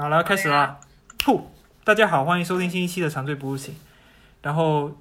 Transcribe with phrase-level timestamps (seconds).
[0.00, 0.80] 好了，开始啦！
[1.18, 1.42] 噗，
[1.84, 3.74] 大家好，欢迎收听新一期的《长醉不复醒》。
[4.40, 4.96] 然后，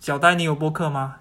[0.00, 1.20] 小呆，你有播客吗？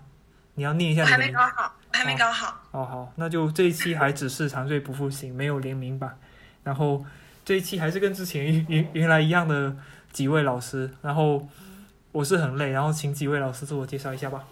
[0.55, 1.27] 你要念一下你的名。
[1.27, 2.61] 还没搞好，还没搞好。
[2.71, 6.19] 哦，好，那就这一期还只是长醉不复醒，没有联名版。
[6.65, 7.05] 然后
[7.45, 9.77] 这一期还是跟之前原原原来一样的
[10.11, 10.91] 几位老师。
[11.01, 11.47] 然后
[12.11, 14.43] 我是很累，然后请几位老师自我介绍一下吧。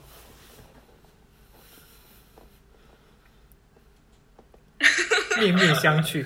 [5.41, 6.25] 面面相觑。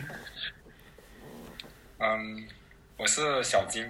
[2.02, 2.48] 嗯，
[2.96, 3.86] 我是小金。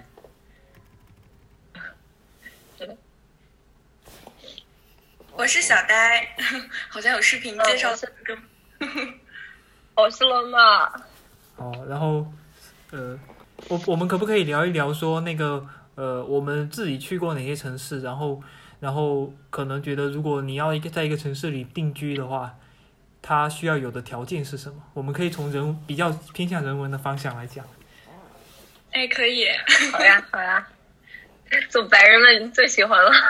[5.36, 6.28] 我是小呆，
[6.90, 7.90] 好像有视频介绍。
[9.94, 10.86] 我是罗马。
[11.56, 12.26] 哦，然后
[12.90, 13.16] 呃，
[13.68, 18.02] 我我们可不可以聊一聊说那个呃，我们自己去过哪些城市？
[18.02, 18.42] 然后
[18.80, 22.58] 然后可能觉得，如果你要一个在一个城市里定居的话，
[23.22, 24.82] 它需要有的条件是什么？
[24.94, 27.64] 我们可以从人比较偏向人文的方向来讲。
[28.92, 29.46] 哎，可以。
[29.92, 30.66] 好呀，好呀，
[31.68, 33.10] 做白人们最喜欢了。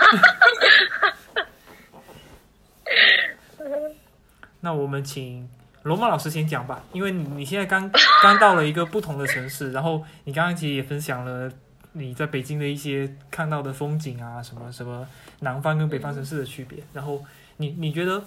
[4.61, 5.49] 那我们请
[5.83, 7.91] 罗马老师先讲吧，因为你现在刚
[8.23, 11.51] 刚到了一个不同的城市，然后你刚刚其实也分享了
[11.93, 15.07] 你在北京的一些看到的风景啊，什么什么
[15.41, 16.83] 南方跟北方城市的区别。
[16.93, 17.25] 然后
[17.57, 18.23] 你你觉得，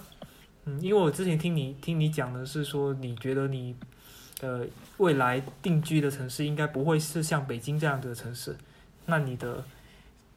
[0.64, 3.76] 嗯，因为我之前听你听你讲的是说，你觉得你
[4.44, 4.66] 呃
[4.98, 8.54] 未来定居的城市应该不会是像北京这样子的城市，
[9.06, 9.64] 那你的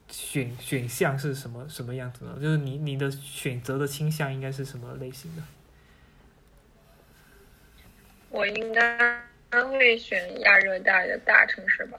[0.10, 2.38] 选选项是什么什么样子呢？
[2.42, 5.44] 就是你你的选择的倾向应该是什么类型的？
[8.30, 11.98] 我应该会选亚热带的大城市吧，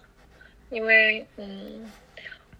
[0.71, 1.91] 因为嗯，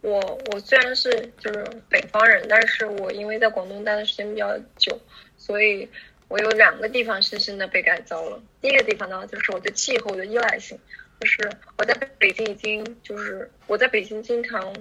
[0.01, 0.19] 我
[0.53, 4.99] 我虽然是就是北方人，但是我因为在广东待的时间比较久，
[5.37, 5.89] 所以
[6.29, 8.41] 我有两个地方深深的被改造了。
[8.61, 10.79] 第一个地方呢，就是我对气候的依赖性，
[11.21, 14.73] 就是我在北京已经就是我在北京经常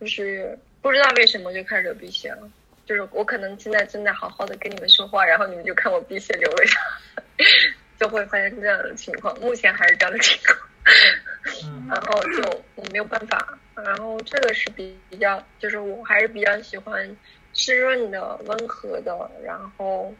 [0.00, 2.50] 就是不知道为什么就开始流鼻血了，
[2.84, 6.78] 就是我可能现在正在好好的跟你们说话，然后你们就看我鼻血流了下。
[7.98, 13.58] 就会发生这样的情况，目前还是这样的情况，然后就没有办法。
[13.74, 17.16] 然后这个是比比较，就是我还是比较喜欢
[17.54, 20.14] 湿润的、温和的，然后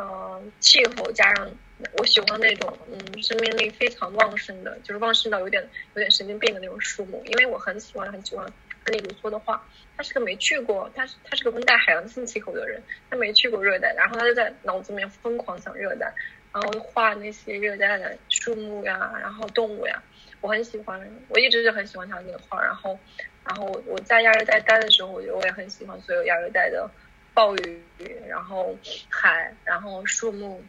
[0.00, 1.50] 嗯气候加上
[1.92, 5.62] 我喜欢那种嗯生命力非常旺盛的，就是旺盛到有点
[5.94, 7.22] 有点神经病的那种树木。
[7.26, 8.50] 因为我很喜欢很喜欢
[8.84, 16.14] 格里卢梭的话，他是个没去过，他是他是个温带海洋性气候的人，他没去过热带，然后他就在脑子里面疯狂想热带。
[16.52, 20.02] 然后画那些热带的树木呀，然后动物呀，
[20.40, 22.60] 我很喜欢，我一直就很喜欢他那个画。
[22.60, 22.98] 然后，
[23.44, 26.90] 然后我我在亚热带待的时候，我觉得我也很喜欢所有亚热带的
[27.40, 27.82] 暴雨，
[28.28, 28.76] 然后
[29.08, 30.62] 海，然后树木，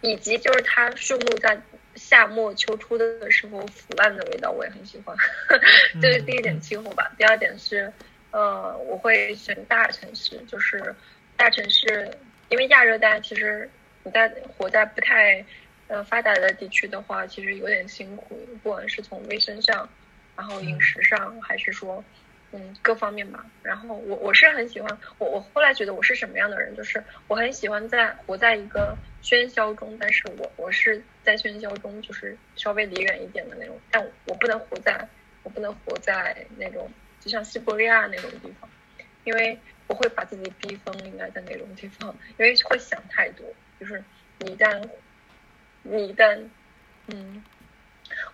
[0.00, 1.56] 以及就是它树木在
[1.94, 5.16] 夏末秋初的时候腐烂的味道，我也很喜欢。
[6.02, 7.12] 这是第一点气候吧。
[7.16, 7.92] 第二点是，
[8.32, 10.92] 呃，我会选大城市，就是
[11.36, 12.10] 大城市，
[12.48, 13.70] 因为亚热带其实。
[14.04, 14.28] 你在
[14.58, 15.44] 活在不太
[15.86, 19.88] 呃发达的地区的话，其实有点辛苦，不管是从卫生上，
[20.34, 22.21] 然后饮食上，还是说嗯
[22.52, 23.44] 嗯各方面吧。
[23.62, 35.08] 然后我我是很喜欢我我后来觉得我是什么样的人，就是我很喜欢在活在一个喧嚣中，但是我我是在喧嚣中就是稍微离远一点的那种，但我不能活在
[35.42, 38.70] 我不能活在那种就像西伯利亚那种地方，
[39.24, 43.54] 因为我会把自己逼疯，应该在那种地方，因为会想太多。
[43.80, 44.04] 就是
[44.38, 44.88] 你一旦，
[45.82, 46.50] 你一旦，
[47.08, 47.44] 嗯，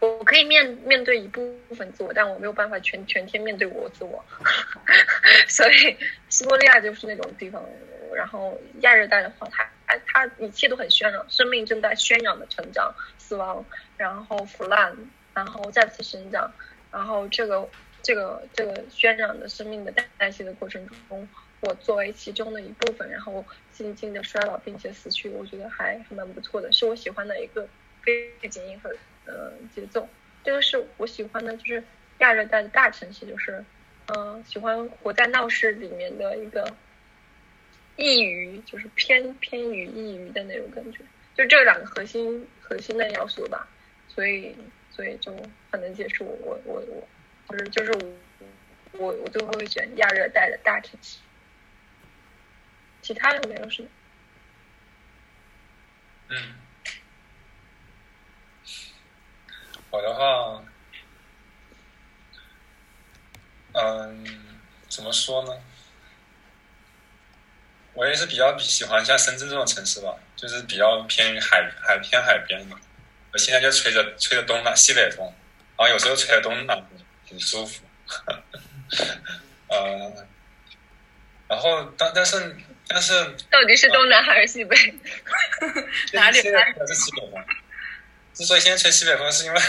[0.00, 4.24] 我可以面面对一部分自我，但我没有办法全全天面对我自我，
[5.48, 5.96] 所以
[6.28, 7.64] 西伯利亚就是那种地方。
[8.14, 13.64] 然后亚热带的话，它它一切都很渲染，生命正在渲染的成长、死亡，
[13.96, 14.96] 然后腐烂，
[15.34, 16.50] 然后再次生长，
[16.90, 17.68] 然后这个
[18.02, 21.28] 这个这个渲染的生命的代代谢的过程中。
[21.60, 27.68] 我作为其中的一部分，然后静静的衰老并且死去，我觉得还还蛮不错的，是我喜欢的一个
[28.04, 28.90] 背景音和
[29.28, 30.08] 呃节奏。
[30.42, 31.84] 这个是我喜欢的，就是
[32.18, 33.64] 亚热带的大城市，就是
[34.06, 36.74] 嗯喜欢活在闹市里面的一个
[37.96, 40.98] 异于，就是偏偏于异于的那种感觉，
[41.36, 43.68] 就这两个核心核心的要素吧。
[44.08, 44.56] 所以
[44.90, 45.32] 所以就
[45.70, 47.08] 很能接受我我我
[47.46, 51.18] 我就是就是我我我最后会选亚热带的大城市。
[53.00, 53.88] 其他的没有什么。
[56.30, 56.36] 嗯，
[59.90, 60.62] 我的话，
[63.72, 65.52] 嗯，怎么说呢？
[67.94, 72.78] 我也是比较喜欢像深圳这种城市吧，就是比较偏海海偏海边嘛，
[73.32, 75.26] 我现在就吹着吹着东南西北风，
[75.76, 76.88] 然后有时候吹着东南风，
[77.28, 77.82] 很舒服。
[79.68, 80.26] 呃，
[81.48, 82.56] 然后但但是
[82.86, 83.12] 但是
[83.50, 84.76] 到底是东南还是西北？
[86.12, 87.44] 哪里现在吹的是西北风。
[88.38, 89.60] 之所以现在吹西北风，是因为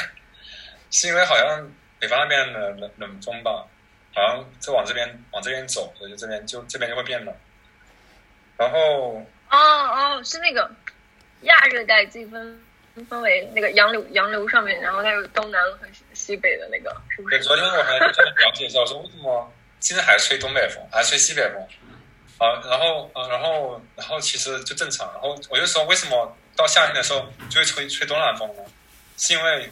[0.91, 1.67] 是因为好像
[1.99, 3.65] 北方那边的冷冷风吧，
[4.13, 7.35] 好像就往这边往这边走，所以就这边就这边就会变冷。
[8.57, 10.69] 然后哦哦，是那个
[11.41, 12.61] 亚热带季风
[13.09, 17.45] 分为那个洋流洋流上面，然后它有东南和西北的那个，是不对，是？
[17.45, 21.67] 昨天我还专门了解一下，我说为什么现在还吹东北风，还吹西北风？
[22.37, 25.11] 啊，然后啊，然后然后其实就正常。
[25.13, 28.65] 然后我就说，为什么到夏天的时候就会吹吹东南风了？
[29.15, 29.71] 是因为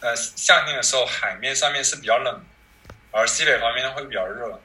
[0.00, 2.38] 呃夏天的时候海面上面是比较冷，
[3.10, 4.60] 而西北方面会比较热，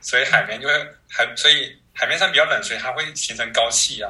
[0.00, 0.74] 所以海面就会
[1.08, 4.08] 海，所以海面上比较冷，所以它会形成高气压。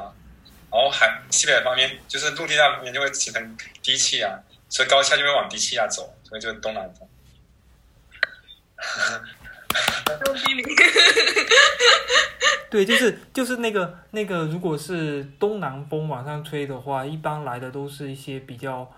[0.71, 4.35] 然后海西北方面就是陆地那边就会形成低气压，
[4.67, 7.07] 所以高气压就会往低气压走，所以就是东南风。
[12.69, 18.89] 对，就是就是那个那个，如果是东南风往上吹的话，一般来的都是一些比较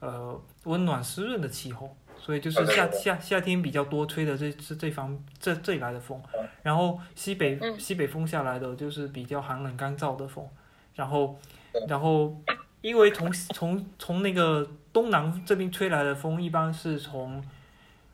[0.00, 6.20] 呃温暖湿润的气候，所以就是夏夏夏天比较多吹的这是这方这这里来的风，
[6.62, 7.78] 然后西北嗯。
[7.78, 10.46] 西北风下来的就是比较寒冷干燥的风，
[10.94, 11.38] 然后
[11.86, 12.34] 然后
[12.80, 17.44] 因为从从从那个东南这边吹来的风，一般是从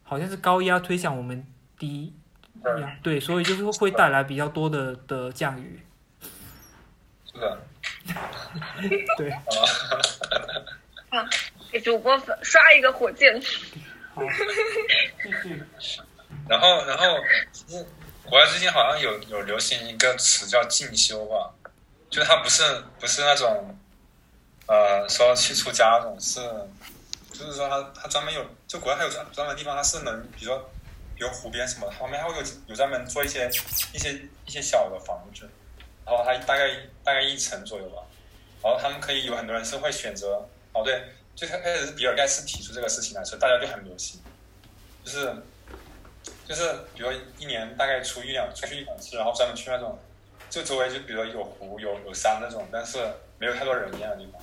[0.03, 1.47] 好像是高压推向我们
[1.79, 2.13] 低
[2.63, 5.81] 对，对，所以就是会带来比较多的的降雨。
[7.33, 7.59] 是的，
[9.19, 9.31] 对，
[11.11, 11.29] 啊
[11.71, 13.41] 给主播刷一个火箭。
[16.49, 17.05] 然后然后
[18.25, 21.53] 国外最近好像有有流行一个词叫进修吧，
[22.09, 22.63] 就是它不是
[22.99, 23.77] 不是那种
[24.67, 26.41] 呃说去出家那种，是
[27.33, 30.71] 就是说它它专门有就国外还有专专门地方，它是能比如说
[31.17, 33.49] 比如湖边什么，旁边还会有有专门做一些
[33.93, 34.13] 一些
[34.45, 35.49] 一些小的房子，
[36.05, 36.69] 然后它大概
[37.03, 38.03] 大概一层左右吧，
[38.63, 41.03] 然后他们可以有很多人是会选择哦对，
[41.35, 44.21] 最开始是比尔盖茨提出这个事情来，所以大家就很流行，
[45.03, 45.35] 就是
[46.47, 49.99] 就是比如一年大概出一两出去一两次，然后专门去那种
[50.51, 52.99] 就周围就比如说有湖有有山那种，但是
[53.39, 54.41] 没有太多人烟的地方，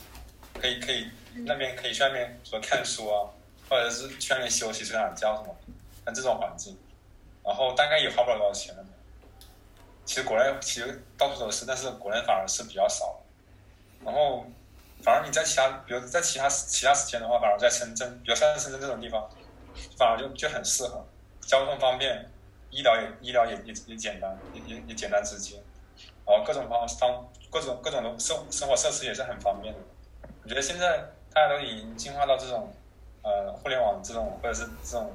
[0.60, 1.08] 可以可以
[1.46, 3.30] 那边可以去那边说看书啊，
[3.70, 5.56] 或者是去那边休息睡懒觉什么，
[6.06, 6.78] 像这种环境，
[7.44, 8.86] 然后大概也花不了多少钱了。
[10.06, 13.22] 其实国内其实到处都是，但是国内反而是比较少。
[14.04, 14.46] 然后
[15.02, 19.30] 反而你在其他，比如在其他其他时间的话，反而在深圳，比如像深圳这种地方，
[19.98, 21.06] 反而就就很适合，
[21.42, 22.30] 交通方便，
[22.70, 25.56] 医疗也医疗也也也简单，也也也简单直接，
[26.26, 29.80] 然后各种方方各种各种的生生活设施也是很方便的。
[30.44, 30.98] 我觉得现在
[31.34, 32.70] 大家都已经进化到这种
[33.22, 35.10] 呃互联网这种或者是这种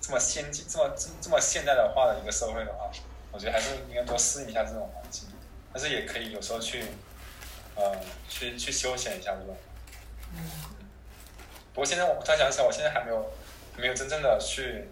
[0.00, 2.90] 这么先进、这么这这么现代的化的一个社会的话，
[3.30, 5.28] 我觉得还是应该多适应一下这种环境，
[5.72, 6.84] 但是也可以有时候去
[7.74, 7.96] 呃
[8.28, 9.56] 去去休闲一下这种。
[11.74, 13.32] 不过现在我突然想起来，我现在还没有
[13.76, 14.88] 没有真正的去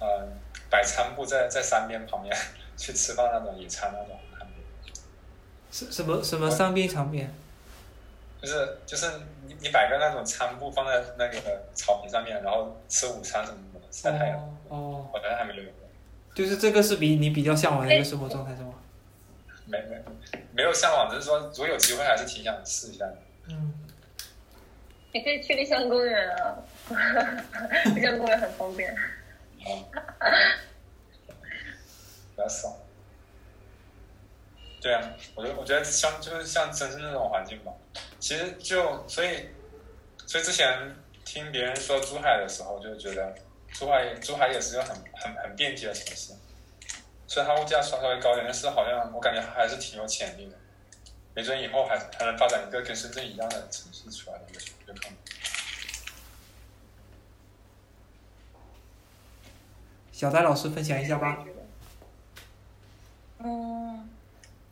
[0.00, 0.28] 呃
[0.68, 2.36] 摆餐布在在山边旁边
[2.76, 4.18] 去吃饭那种野餐那种，
[5.70, 7.32] 什什么什么三边长边？
[8.42, 9.10] 就是就是
[9.46, 15.62] 你你摆个那种餐布放在那个草坪上面，然后吃午餐什么的，晒太阳，哦哦，我好像还没有。
[16.34, 18.74] 就是这个是比你比较向往的一个生活状态是吗？
[19.64, 20.02] 没没
[20.52, 23.16] 没有向往，只是说如果有机会还是挺想试一下的。
[23.48, 23.72] 嗯，
[25.12, 26.56] 你可以去丽江公园啊，
[27.94, 28.94] 丽江公园很方便。
[29.58, 29.72] 比
[32.36, 32.72] 较爽。
[34.80, 35.02] 对啊，
[35.34, 37.72] 我觉得我觉得像就是像深圳那种环境吧，
[38.20, 39.48] 其实就所以
[40.26, 40.94] 所以之前
[41.24, 43.34] 听别人说珠海的时候，就觉得
[43.78, 46.32] 珠海珠海也是个很很很便捷的城市，
[47.26, 50.56] 虽然它物价稍稍微高一点，但是好像我感觉还是挺有潜力的，
[51.34, 55.18] 没准以后还还能发展一个跟深圳一样的城市出来的，有有可能。
[60.10, 61.44] 小戴老师分享一下吧。
[63.40, 64.08] 嗯，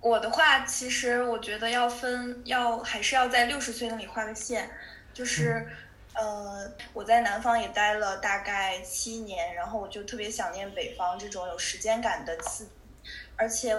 [0.00, 4.70] 我的话，其实我觉得要分，要还是要在六十岁那里画个线，
[5.12, 5.68] 就是，
[6.14, 12.70] 呃，我在南方也待了大概七年，然后我就特别想念北方这种有时间感的刺激，
[13.36, 13.76] 而且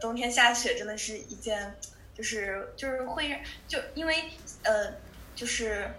[0.00, 1.76] 冬天下雪真的是一件，
[2.14, 4.30] 就是就是会就因为
[4.62, 4.92] 呃
[5.34, 5.90] 就是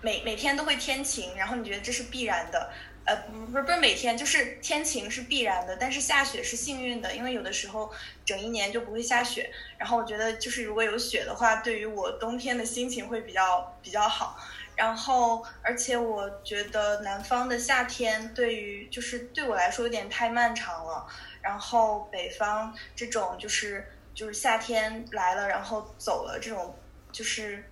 [0.00, 2.72] 每每天都会天晴，然后你觉得这是必然的。
[3.10, 3.16] 呃，
[3.50, 7.90] 不是不是每天，就是天晴是必然的，但是下雪是幸运的，因为有的时候
[8.24, 9.50] 整一年就不会下雪。
[9.76, 14.38] 然后我觉得，就是如果有雪的话，对于我冬天的心情会比较比较好。
[14.76, 21.04] 然后，而且我觉得南方的夏天对于就是对我来说有点太漫长了。
[21.42, 26.78] 然后北方这种就是就是夏天来了，然后走了这种
[27.10, 27.64] 就是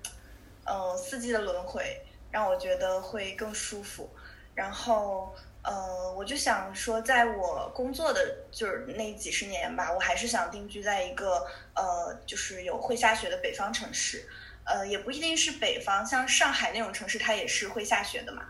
[0.64, 2.02] 呃四季的轮回，
[2.32, 4.10] 让我觉得会更舒服。
[4.58, 11.46] 然后呃，我就想说，在我工作的就是那几十年吧，我还是想定居在一个
[11.76, 14.28] 呃就是有会下雪的北方城市。
[14.64, 18.42] 呃，也不一定是北方，像上海那种城市，它也是会下雪的嘛。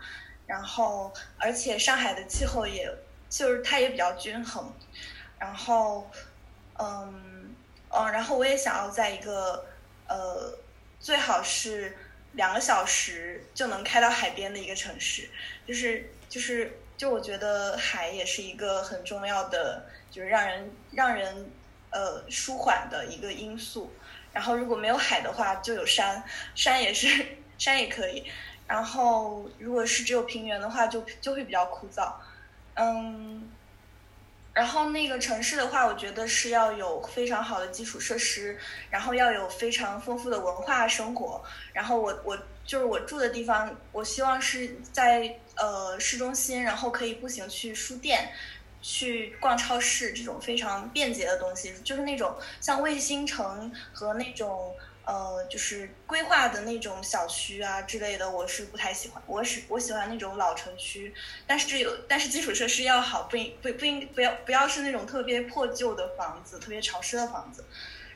[0.47, 2.91] 然后，而且上海的气候也，
[3.29, 4.73] 就是它也比较均衡。
[5.37, 6.09] 然后，
[6.79, 7.55] 嗯，
[7.89, 9.63] 嗯，然后我也想要在一个，
[10.07, 10.57] 呃，
[10.99, 11.95] 最好是
[12.33, 15.29] 两个小时就能开到海边的一个城市。
[15.67, 21.51] 就是，就是，就我觉得海也是一个很重要的，就是让人让人
[21.91, 23.91] 呃舒缓的一个因素。
[24.31, 27.25] 然后如果没有海的话，就有山，山也是
[27.57, 28.23] 山也可以。
[28.67, 32.13] 然后如果是只有平原的话，就就会比较枯燥。
[32.75, 33.49] 嗯，
[34.53, 38.57] 然后那个城市的话，我觉得是要有非常好的基础设施，
[38.89, 41.41] 然后要有非常丰富的文化生活。
[41.73, 48.31] 然后我我就是我住的地方，我希望是在呃市中心，然后可以步行去书店。
[48.81, 54.73] 去逛超市这种非常便捷的东西，就是那种像卫星城和那种
[55.09, 59.23] 呃，就是规划的那种小区啊之类的，我是不太喜欢。
[59.25, 61.11] 我是我喜欢那种老城区，
[61.47, 67.65] 但是有但是基础设施要好，不应不不应不要不要是那种特别破旧的房子，特别潮湿的房子，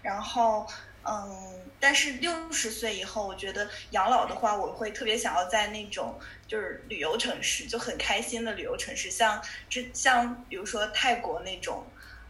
[0.04, 0.68] 然后。
[1.06, 11.86] 嗯，但是六十岁以后，我觉得养老的话，我会特别想要在那种就是旅游城市，就很开心的旅游城市，像这像比如说泰国那种，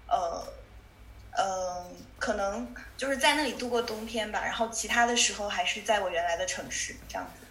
[0.07, 0.43] 呃，
[1.37, 1.85] 呃，
[2.23, 7.45] 可能就是在那里度过冬天吧，然后其他的时候还是在我原来的城市这样子。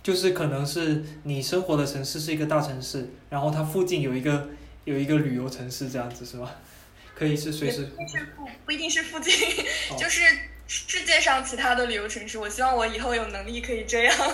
[0.00, 4.48] 就是可能是你生活的城市是一个大城市，然后它附近有一个
[4.84, 6.54] 有一个旅游城市这样子是吧？
[7.18, 9.34] 可以是随时，不不不一定是附近，
[9.98, 10.22] 就是
[10.68, 12.38] 世界上其他的旅游城市。
[12.38, 14.16] 我希望我以后有能力可以这样。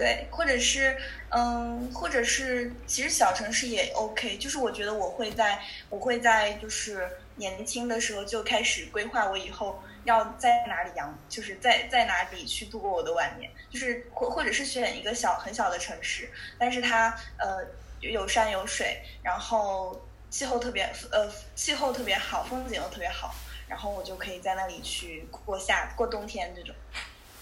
[0.00, 0.96] 对，或者是
[1.28, 4.38] 嗯，或者是其实小城市也 OK。
[4.38, 13.50] 就是我觉得我会在，我会在就是年轻的时候就开始规划我以后要在哪里养，就是在在哪里去度过我的晚年。
[13.68, 17.62] 就是或或者是选一个小很小的城市，但是它呃
[18.00, 20.00] 有山有水，然后。
[20.30, 23.34] 气候特别呃，气候特别好，风景又特别好，
[23.66, 26.72] 然后我就可以在那里去过夏过冬天这种。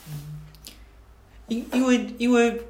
[0.06, 0.37] 嗯，
[1.48, 2.62] 因因为因为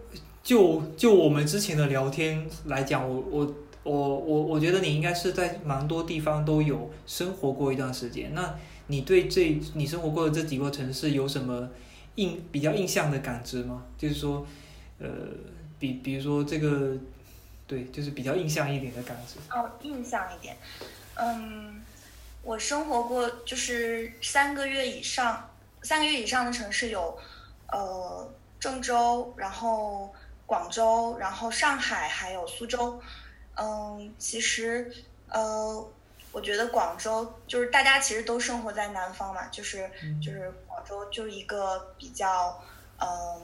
[0.42, 8.34] 就就我们之前的聊天来讲，我我我我我觉得你应该是在蛮多地方都有生活过一段时间。
[8.34, 8.54] 那
[8.86, 11.68] 你对这你生活过的这几个城市有什么
[12.14, 13.84] 印比较印象的感知吗？
[13.98, 14.46] 就是说，
[14.98, 15.08] 呃，
[15.78, 16.96] 比比如说这个。
[17.68, 19.34] 对，就是比较印象一点的感知。
[19.54, 20.56] 哦，印象一点，
[21.16, 21.82] 嗯，
[22.42, 25.50] 我生活过就是三个月以上，
[25.82, 27.18] 三个月以上的城市有，
[27.70, 28.26] 呃，
[28.58, 30.12] 郑州，然后
[30.46, 33.00] 广州，然后上海，还有苏州。
[33.54, 34.92] 嗯，其实，
[35.28, 35.88] 呃，
[36.32, 39.90] 我觉得广州就是大家其实都生活在南方嘛，就是
[40.22, 42.62] 就是广州就是一个比较，
[43.00, 43.42] 嗯，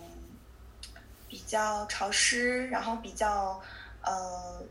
[1.28, 3.60] 比较潮湿，然后比较。
[4.06, 4.62] 呃，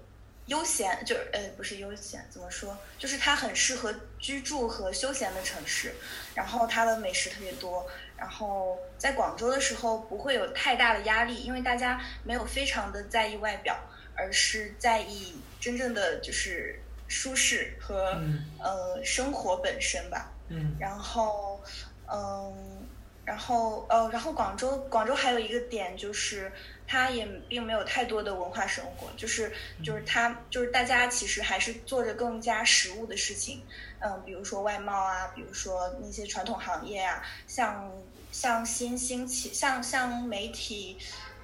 [0.47, 2.77] 悠闲就是呃，不是悠闲，怎么说？
[3.00, 5.93] 就是它很适合居住和休闲的城市，
[6.35, 7.88] 然后它的美食特别多。
[8.17, 13.77] 然后在广州的时候不会有太大的压力，因为大家没有非常的在意外表，
[14.15, 18.21] 而是在意真正的就是舒适和
[18.59, 20.31] 呃生活本身吧。
[20.50, 20.75] 嗯。
[20.77, 21.63] 然后，
[22.12, 22.85] 嗯，
[23.23, 26.51] 然后呃，然后广州广州还有一个点就是。
[26.85, 29.51] 它也并没有太多的文化生活，就是
[29.83, 33.63] 就是他就是大家其实还是做着更加实务的事情，
[33.99, 37.91] 嗯，比如说外贸啊，比如说那些传统行业啊，像
[38.31, 40.97] 像新兴起，像像媒体，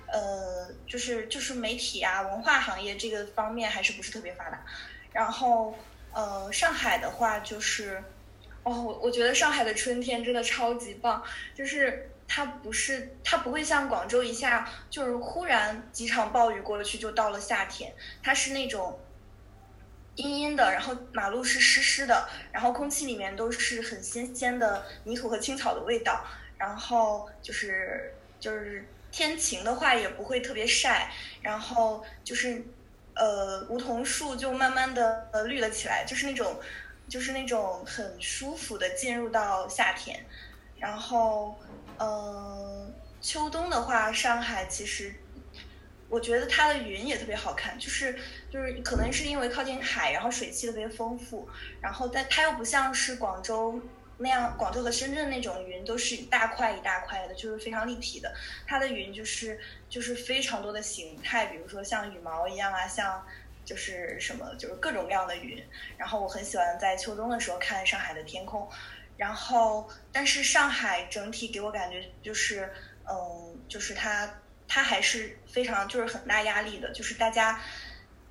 [0.07, 4.63] 呃，就是就是媒体啊，文化行业这个方面还是不是特别发达。
[5.11, 5.73] 然后
[6.13, 8.03] 呃，上海的话就是，
[8.63, 11.23] 哦，我我觉得上海的春天真的超级棒，
[11.55, 12.08] 就是。
[12.31, 18.99] 它不是，它不会像广州一下就是忽然几场暴雨过去就到了夏天，它是那种
[20.15, 26.23] 阴阴的，然后马路是湿湿的，然后空气里面都是很新鲜的泥土和青草的味道，
[26.57, 32.61] 然后就是就是天晴的话也不会特别晒，然后就是
[33.15, 36.59] 呃梧桐树就慢慢的绿了起来，就是那种
[37.07, 40.23] 就是那种很舒服的进入到夏天，
[40.77, 41.57] 然后
[41.99, 42.91] 呃
[43.21, 45.13] 秋冬的话，上海其实。
[46.11, 48.17] 我觉得它的云也特别好看，就是
[48.49, 51.47] 就是可能是因为靠近海，然后水汽特别丰富，
[51.79, 53.79] 然后但它又不像是广州
[54.17, 58.33] 那样，广州和深圳那种云都是一大块一大块的，就是非常立体的。
[58.65, 63.23] 它的云就是就是非常多的形态，比如说像羽毛一样啊，像
[63.63, 65.63] 就是什么就是各种各样的云。
[65.95, 68.67] 然后我很喜欢在秋冬的时候看上海的天空，
[69.19, 72.73] 然后但是上海整体给我感觉就是
[73.07, 74.27] 嗯，就是它。
[74.71, 77.59] 它还是非常就是很大压力的，就是大家，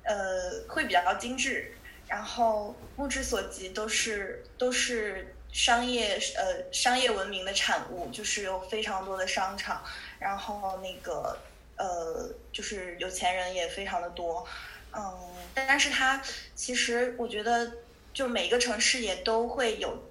[0.03, 1.69] 呃，会比较精致，
[2.07, 9.83] 然后目之所及都是都是商业呃商业文明的产物，就是有非常多的商场，
[10.17, 11.37] 然后那个
[11.75, 14.47] 呃就是有钱人也非常的多，
[14.95, 16.23] 嗯，但是它
[16.55, 17.69] 其实我觉得
[18.13, 20.08] 就每一个城市也都会有，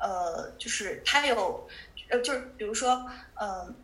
[0.00, 1.68] 呃，就是它有
[2.08, 3.08] 呃就是比如说
[3.40, 3.74] 嗯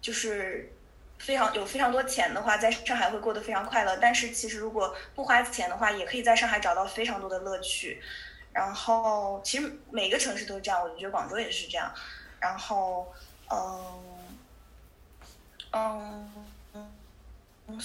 [0.00, 0.70] 就是。
[1.16, 3.96] 非常有非常多钱的话，在上海会过得非常快乐。
[3.96, 8.02] 但是其实如果不花钱的话，也可以在上海找到非常多的乐趣。
[8.52, 11.90] 然后其实每个城市都是这样，我觉得广州也是这样。
[12.40, 13.14] 然后，
[13.50, 14.02] 嗯，
[15.72, 16.30] 嗯，
[17.68, 17.80] 嗯，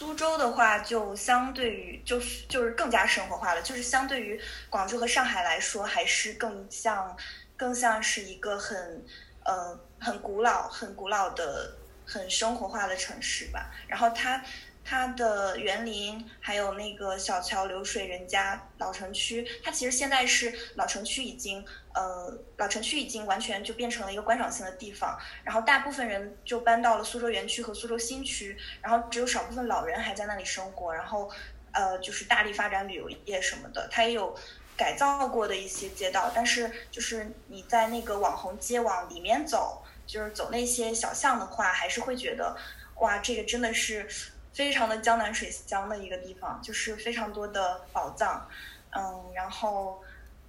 [0.00, 4.40] 苏州的话就相对于就是就是更加生活化了，就是相对于
[4.70, 7.14] 广州和上海来说，还是更像
[7.54, 9.04] 更像是一个很
[9.44, 11.76] 呃很古老很古老的。
[12.12, 14.44] 很生活化的城市吧，然后它
[14.84, 31.30] 它的园林还有那个小桥流水人家老城区，它其实现在是老城区已经呃老城区已经完全就变成了一个观赏性的地方，然后大部分人就搬到了苏州园区和苏州新区，然后只有少部分老人还在那里生活，然后
[31.72, 34.36] 呃就是大力发展旅游业什么的，它也有
[34.76, 39.82] 改造过的一些街道，但是就是你在那个网红街往里面走。
[40.06, 42.56] 就是走那些小巷的话，还是会觉得，
[42.96, 44.08] 哇，这个真的是
[44.52, 48.44] 非常的江南水乡的一个地方，就是非常多的宝藏，
[48.90, 50.02] 嗯，然后，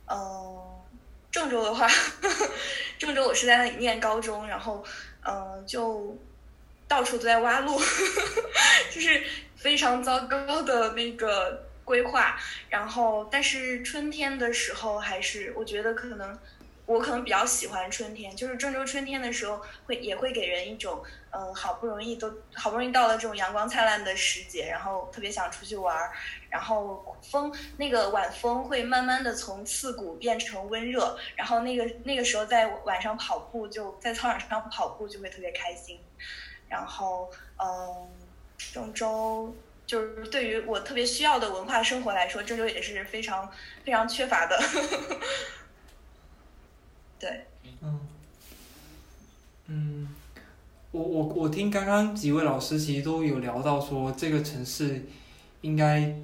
[0.07, 0.81] 嗯，
[1.31, 1.87] 郑州的话，
[2.99, 4.83] 郑州我是在那里念高中，然后，
[5.25, 6.17] 嗯，就
[6.87, 7.79] 到处都在挖路，
[8.91, 9.23] 就是
[9.55, 12.37] 非常糟糕的那个规划，
[12.69, 16.37] 然后，但是春天的时候，还是我觉得可能。
[16.91, 21.01] 我可能比较喜欢春天，就是郑州春天的时候，会也会给人一种，
[21.31, 26.11] 嗯，好不容易都好不容易到了这种阳光灿烂的时节，然后特别想出去玩儿，
[26.49, 35.99] 然后风那个晚风会慢慢的从刺骨变成温热，然后那个那个时候在晚上跑步，就在操场上跑步就会特别开心，
[36.67, 38.09] 然后嗯，
[38.73, 43.49] 郑州就是对于我特别需要的文化生活来说，郑州也是非常
[43.85, 44.59] 非常缺乏的。
[47.21, 47.45] 对，
[47.83, 47.99] 嗯，
[49.67, 50.07] 嗯，
[50.91, 55.05] 我我我听刚刚几位老师其实都有聊到说，这个城市
[55.61, 56.17] 应该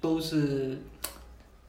[0.00, 0.78] 都是，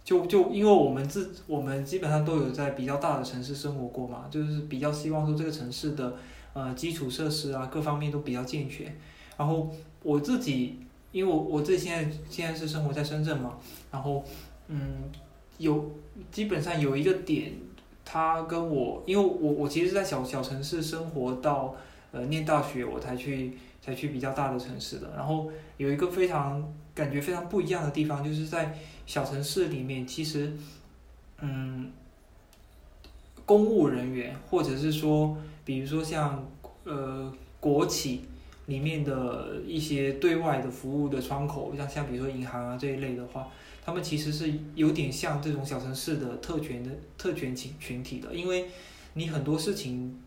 [0.04, 6.18] 就就因为我们自我们基本上都有在比较大的城市生活过嘛，就是比较希望说这个城市的
[6.54, 8.96] 呃基础设施啊各方面都比较健全。
[9.36, 10.78] 然后我自己，
[11.12, 13.58] 因为我我自己现在现在是生活在深圳嘛，
[13.92, 14.24] 然后
[14.68, 15.10] 嗯
[15.58, 15.92] 有
[16.32, 17.52] 基本上有一个点。
[18.06, 21.76] 他跟我，因为我我其实是在小小城市生活到
[22.12, 25.12] 呃念大学，我才去才去比较大的城市的。
[25.18, 30.54] 然后有一个非常感觉非常不一样的地方，就是在小城市里面，其实
[31.42, 31.92] 嗯，
[33.46, 36.48] 公务人员或者是说，比如说像
[36.84, 38.26] 呃国企
[38.66, 43.48] 里面的一些对外的服务的窗口，像像比如说银行啊这一类的话。
[43.88, 48.66] 他们其实是有点像这种小城市的特权的特权群群体的，因为
[49.14, 50.20] 你很多事情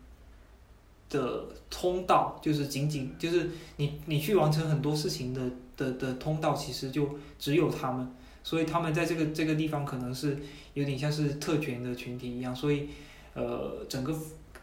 [1.09, 5.41] 的通道就是仅仅就是你你去完成很多事情的
[5.75, 8.09] 的的通道，其实就只有他们，
[8.45, 10.37] 所以他们在这个这个地方可能是
[10.73, 12.87] 有点像是特权的群体一样，所以
[13.33, 14.15] 呃整个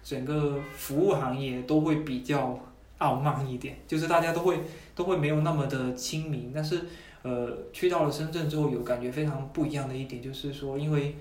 [0.03, 2.59] 整个服务行业都会比较
[2.99, 4.61] 傲慢一点，就是大家都会
[4.95, 6.81] 都会没有那么的亲民，但是。
[7.23, 11.17] 呃，去到了深圳之后，有感觉非常不一样的一点，就是说，因为，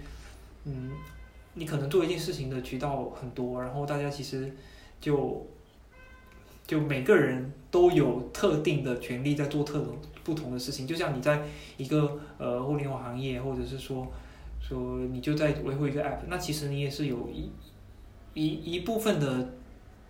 [0.66, 0.92] 嗯，
[1.56, 4.56] 你可能做一件事情的渠道很多，然后大家其实
[5.02, 5.48] 就
[6.68, 11.42] 就每个人都有特定的权利在做特种不同的事情，就像你在
[11.78, 14.06] 一个呃互联网行业，或者是说
[14.62, 17.50] 说你就在维护一个 app，那其实你也是有一
[18.36, 19.56] 一一部分的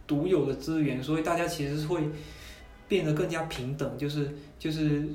[0.08, 2.10] 独有的资源，所以大家其实是会
[2.88, 5.08] 变得更加平等，就是就是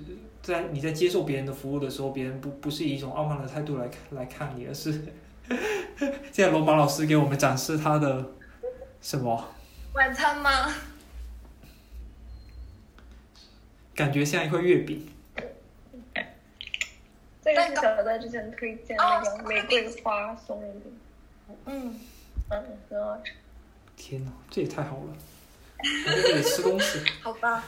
[0.42, 4.92] 在你在接受别人的服务的时候，别人不不是以一种傲慢的态度来看来看你，而是
[6.32, 8.30] 现在罗马老师给我们展示他的
[9.00, 9.48] 什么？
[9.94, 10.72] 晚餐吗？
[13.94, 15.06] 感觉像一块月饼。
[17.42, 20.92] 这个是小戴之前推荐那个玫瑰花松仁饼，
[21.64, 21.98] 嗯，
[22.50, 23.32] 嗯，很好吃。
[24.00, 25.16] 天哪，这也太好了！
[25.78, 26.98] 我在这里吃东西。
[27.20, 27.62] 好吧。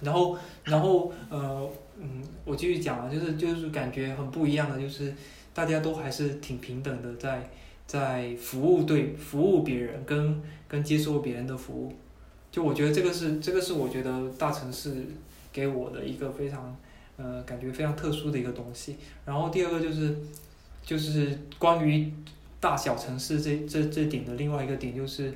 [0.00, 5.14] 然后，然后，呃，嗯，我继续讲啊，就是就是感觉很不一样的，就是
[5.54, 7.48] 大家都还是挺平等的，在
[7.86, 11.94] 在服务对服务别人跟跟接受别人的服务，
[12.50, 15.06] 就我觉得这个是这个是我觉得大城市
[15.52, 16.76] 给我的一个非常
[17.16, 18.96] 呃感觉非常特殊的一个东西。
[19.24, 20.16] 然后第二个就是
[20.84, 22.12] 就是关于
[22.58, 25.32] 大小城市这这这点的另外一个点就是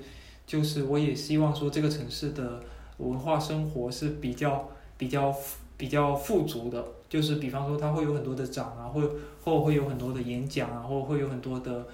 [0.47, 2.63] 就是我也希望说这个城市的。
[2.99, 5.31] 文化生活是比较比较
[5.77, 9.03] 比较富足的，就是比方说它会有很多的展啊，会
[9.45, 11.87] 或会有很多的演讲啊，或会有很多的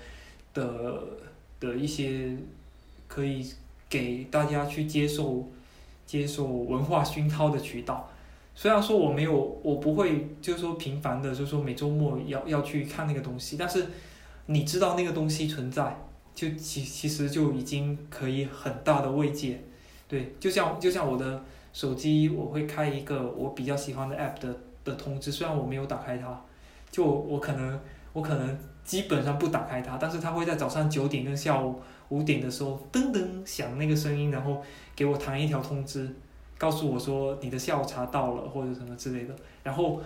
[0.55, 1.03] 的
[1.59, 2.37] 的一些
[3.09, 3.45] 可以
[3.91, 5.49] 给大家去接受
[6.07, 8.09] 接受文化熏陶的渠道。
[8.55, 13.88] 虽然说我没有，我不会就是说频繁的，就是说每周末要要去看那个东西，但是
[14.47, 15.97] 你知道那个东西存在，
[16.35, 19.62] 就其其实就已经可以很大的慰藉。
[20.09, 21.42] 对，就像就像我的
[21.73, 26.38] 手机，我会开一个我比较喜欢的 app 的的通知，虽然我没有打开它，
[26.90, 27.81] 就我可能
[28.12, 34.62] 我可能基本上不打开它，但是它会在早上九点跟下午五点的时候噔噔响那个声音，然后
[34.95, 36.14] 给我弹一条通知，
[36.59, 39.35] 告诉我说你的下午茶到了或者什么之类的。
[39.62, 40.03] 然后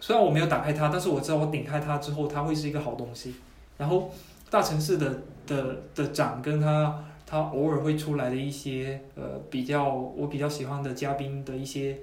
[0.00, 3.34] 虽然我没有打开它，但是我知道我点开它之后，它会是一个好东西。
[3.78, 4.12] 然后
[4.52, 7.02] 大城市的的的长跟他。
[7.24, 11.98] 他偶尔会出来的一些呃比较我比较喜欢的嘉宾的一些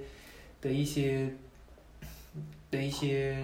[0.60, 1.32] 的一些
[2.68, 3.38] 的一些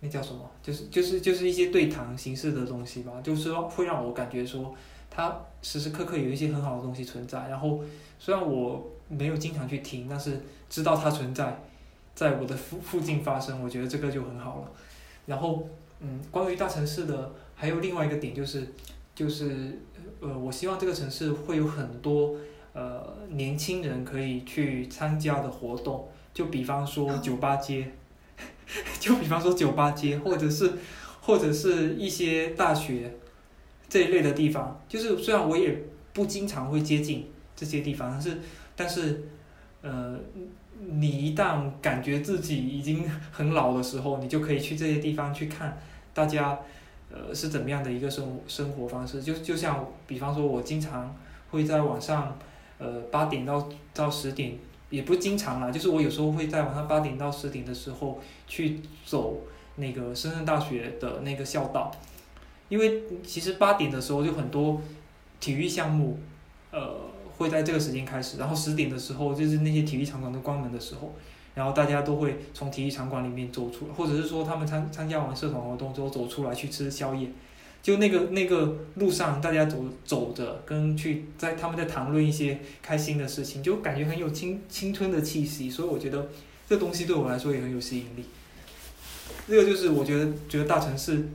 [0.00, 0.40] 那叫什么？
[0.62, 4.74] 就是就是就是一些对谈形式的东西吧，就是说会让我感觉说
[5.08, 7.48] 他时时刻刻有一些很好的东西存在。
[7.48, 7.80] 然后
[8.18, 10.38] 虽然我没有经常去听，但是
[10.68, 11.58] 知道它存在
[12.14, 14.70] 在我的附附近发生，我觉得这个就很好了。
[15.24, 15.66] 然后
[16.00, 18.66] 嗯，关于大城市的还有另外一个点就是
[19.14, 19.78] 就是。
[20.20, 22.34] 呃，我希望这个城市会有很多
[22.72, 27.92] 呃年轻人可以去参加的活动，就比方说酒吧街，
[28.98, 30.72] 就比方说酒吧街，或者是
[31.20, 33.14] 或者是一些大学
[33.88, 34.82] 这一类的地方。
[34.88, 38.38] 就是虽然我也不经常会接近这些地方，但是
[38.74, 39.28] 但是
[39.82, 40.18] 呃，
[40.80, 45.80] 你一旦感觉自己已经很老的时候，你就可以去这些地方去看
[46.12, 46.58] 大家。
[47.10, 49.22] 呃，是怎么样的一个生生活方式？
[49.22, 51.16] 就就像，比方说，我经常
[51.50, 52.38] 会在晚上，
[52.76, 54.58] 呃，八点到到十点，
[54.90, 59.38] 也不经常啦，就是我有时候会在晚上八点到十点的时候去走
[59.76, 61.90] 那个深圳大学的那个校道，
[62.68, 64.80] 因为其实八点的时候就很多
[65.40, 66.18] 体育项目，
[66.70, 66.94] 呃，
[67.38, 71.14] 会在这个时间开始，然后十点的时候就是那些体育场馆都关门的时候。
[71.58, 77.28] 然后大家都会从体育场馆里面走出，或者是说他们参参加完社团活动之后走出来去吃宵夜，
[77.82, 86.28] 就那个那个路上大家走走着，跟去在他们在谈论一些开心的事情，就感觉很有青青春的气息，所以我觉得
[86.68, 88.24] 这东西对我来说也很有吸引力。
[89.48, 91.28] 这个就是我觉得觉得大城市，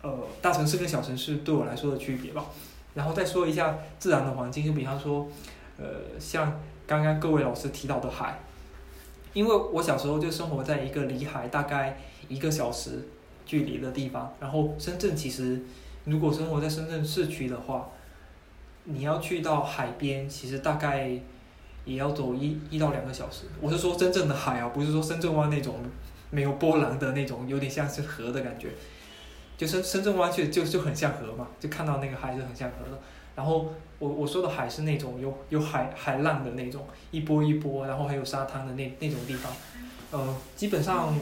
[0.00, 2.46] 呃，大城市跟小城市对我来说的区别吧。
[2.94, 5.28] 然后再说一下自然的环境，就比方说，
[5.76, 5.84] 呃，
[6.18, 8.40] 像刚刚各位老师提到的海。
[9.32, 13.08] 因为我小时候就生活在一个离海大概一个小时
[13.46, 15.60] 距离的地方，然后深圳其实
[16.04, 17.90] 如果生活在深圳市区的话，
[18.84, 21.08] 你要去到海边，其实大概
[21.84, 23.44] 也要走一一到两个小时。
[23.60, 25.76] 我是说真正的海啊，不是说深圳湾那种
[26.30, 28.68] 没有波澜的那种，有点像是河的感觉。
[29.56, 32.98] 就深深圳湾就就就很像河嘛，就看到那个海是很像河的。
[33.40, 39.50] 然后我我说的海是那种有有海海浪的那种，一波一波，然后还有沙滩的那那种地方，
[40.10, 41.14] 呃，基本上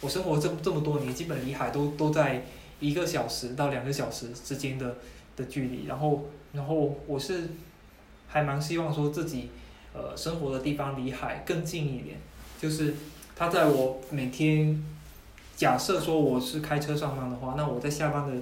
[0.00, 2.42] 我生活这这么多年，基本离海都都在
[2.80, 4.96] 一个小时到两个小时之间的
[5.36, 5.84] 的距离。
[5.84, 7.50] 然后然后我是
[8.28, 9.50] 还蛮希望说自己
[9.92, 12.16] 呃生活的地方离海更近一点，
[12.58, 12.94] 就是
[13.36, 14.82] 他在我每天
[15.54, 18.34] 假设说我是开车上班的话，那我在下班的。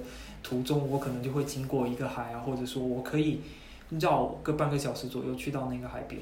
[0.47, 3.41] 途中我可能就会经过一个海啊，或者说我可以
[3.99, 6.21] 绕个半个小时左右去到那个海边。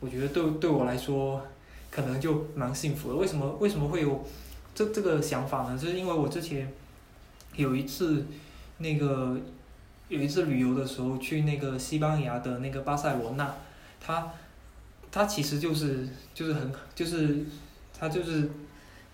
[0.00, 1.40] 我觉得对对我来说，
[1.88, 3.14] 可能就蛮幸福的。
[3.14, 4.24] 为什么为什么会有
[4.74, 5.78] 这这个想法呢？
[5.78, 6.72] 就是因为我之前
[7.54, 8.26] 有一次
[8.78, 9.38] 那个
[10.08, 13.54] 有一次旅游的时候去那个西班牙的那个巴塞罗那，
[14.00, 14.32] 它
[15.12, 17.44] 它其实就是就是很就是
[17.96, 18.50] 它就是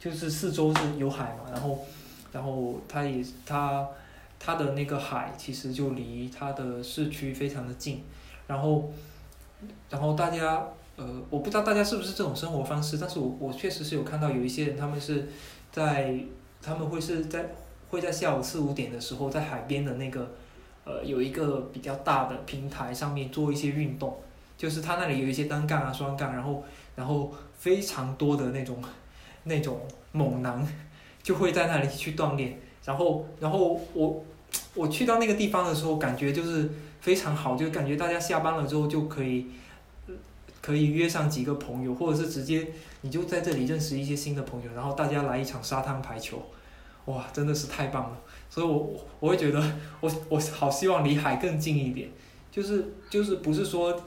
[0.01, 1.85] 就是四周是有海嘛，然后
[2.33, 3.87] 然后它也它
[4.39, 8.05] 它的那个海其实就离它的市区非常的近，
[8.47, 8.93] 然后
[9.91, 15.29] 然后大家呃我不知道大家是不是这种生活方式，但是我我确实是有看到有一些人他们是
[15.73, 16.19] 在
[16.63, 17.51] 他们会是在
[17.89, 20.35] 会在下午四五点的时候在海边的那个
[20.85, 24.19] 呃有一个比较大的平台上面做一些运动，
[24.57, 28.83] 就是它那里有一些单杠啊双杠，然后然后非常多的那种
[29.45, 29.81] 那种
[30.13, 30.67] 猛男
[31.23, 34.25] 就会在那里去锻炼，然后然后我
[34.75, 36.71] 我去到那个地方的时候，感觉就是
[37.01, 39.49] 非常好，就感觉大家下班了之后就可以
[40.63, 42.69] 可以约上几个朋友，或者是直接
[43.03, 46.41] 你就在这里认识一些新的朋友，然后大家来一场沙滩排球，
[47.07, 48.19] 哇，真的是太棒了！
[48.49, 49.61] 所以我我会觉得
[50.01, 52.09] 我我好希望离海更近一点，
[52.51, 54.01] 就是就是不是说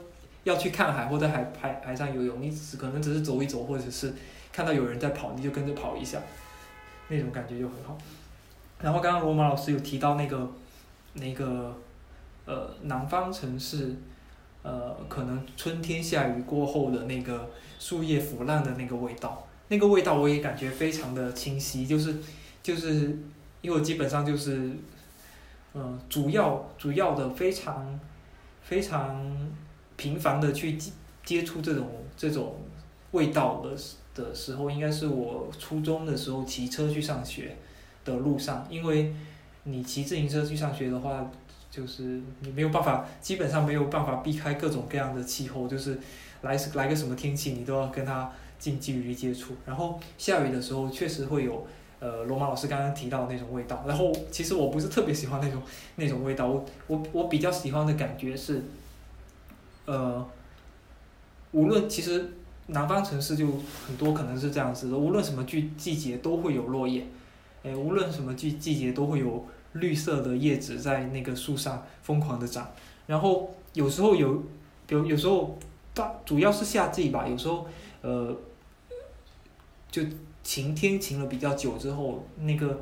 [0.44, 4.12] 要去看海或者海海海上游泳，你只可能只是走一走，或者是
[4.52, 6.18] 看到有人在跑，你就跟着跑一下，
[7.08, 7.96] 那种感觉就很好。
[8.82, 10.50] 然后刚刚罗马老师有提到那个
[11.14, 11.76] 那个
[12.46, 13.96] 呃南方城市。
[14.62, 22.16] 呃，可能春天下雨过后的那个树叶腐烂的那个味道，那个味道我也感觉非常的清晰，就是
[22.62, 23.18] 就是
[23.62, 24.70] 因为我基本上就是，
[25.72, 27.98] 嗯、主要主要的非常
[28.60, 29.50] 非常
[29.96, 30.92] 频繁的去接
[31.24, 32.60] 接触这种这种
[33.12, 33.70] 味道的
[34.14, 37.56] 的时候，应该是我初中的时候骑车去上学
[38.04, 39.14] 的路上，因为
[39.64, 41.30] 你骑自行车去上学的话。
[41.72, 45.96] 就是你没有办法，基本上没有办法避开各种各样的气候，就是
[46.42, 49.54] 来来个什么天气，你都要跟它近距离接触。
[49.64, 51.64] 然后下雨的时候，确实会有
[52.00, 53.84] 呃罗马老师刚刚提到的那种味道。
[53.86, 55.62] 然后其实我不是特别喜欢那种
[55.94, 58.64] 那种味道，我我我比较喜欢的感觉是，
[59.86, 60.26] 呃，
[61.52, 62.32] 无论其实
[62.66, 63.46] 南方城市就
[63.86, 67.06] 很多可能是这样子的，无论什么季季节都会有落叶，
[67.62, 69.44] 哎，无论什么季季节都会有。
[69.74, 72.68] 绿色的叶子在那个树上疯狂的长，
[73.06, 74.42] 然后有时候有，
[74.88, 75.56] 有有时候
[75.94, 77.68] 大主要是夏季吧，有时候
[78.02, 78.36] 呃，
[79.88, 80.02] 就
[80.42, 82.80] 晴天晴了比较久之后，那个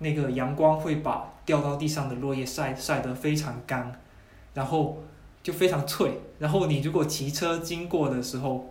[0.00, 3.98] 那个阳光会把掉到地上的落叶晒晒得非常干，
[4.52, 4.98] 然后
[5.42, 8.70] 就非常脆，然后你如果骑车经过的时候。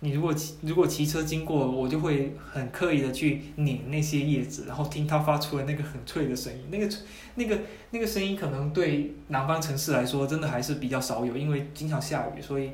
[0.00, 6.60] 你如果骑如果骑车经过，我就会很刻意的去拧那些叶子，然后听它发出的那个很脆的声音。
[6.70, 6.88] 那个
[7.34, 7.58] 那个
[7.90, 12.70] 那个声音可能对南方城市来说，真的还是比较少有，因为经常下雨，所以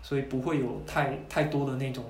[0.00, 2.04] 所以不会有太太多的那种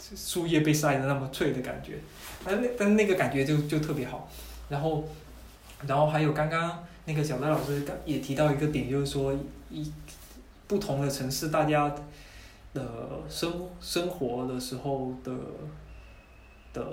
[0.00, 2.00] 树叶被晒的那么脆的感觉。
[2.44, 4.28] 但那但那个感觉就就特别好。
[4.68, 5.04] 然后
[5.86, 9.32] 然后还有刚刚那个小戴老师也提到一个点，就是说
[9.70, 9.88] 一
[10.66, 11.94] 不同的城市，大家。
[12.74, 12.82] 的
[13.28, 15.32] 生生活的时候的
[16.72, 16.84] 的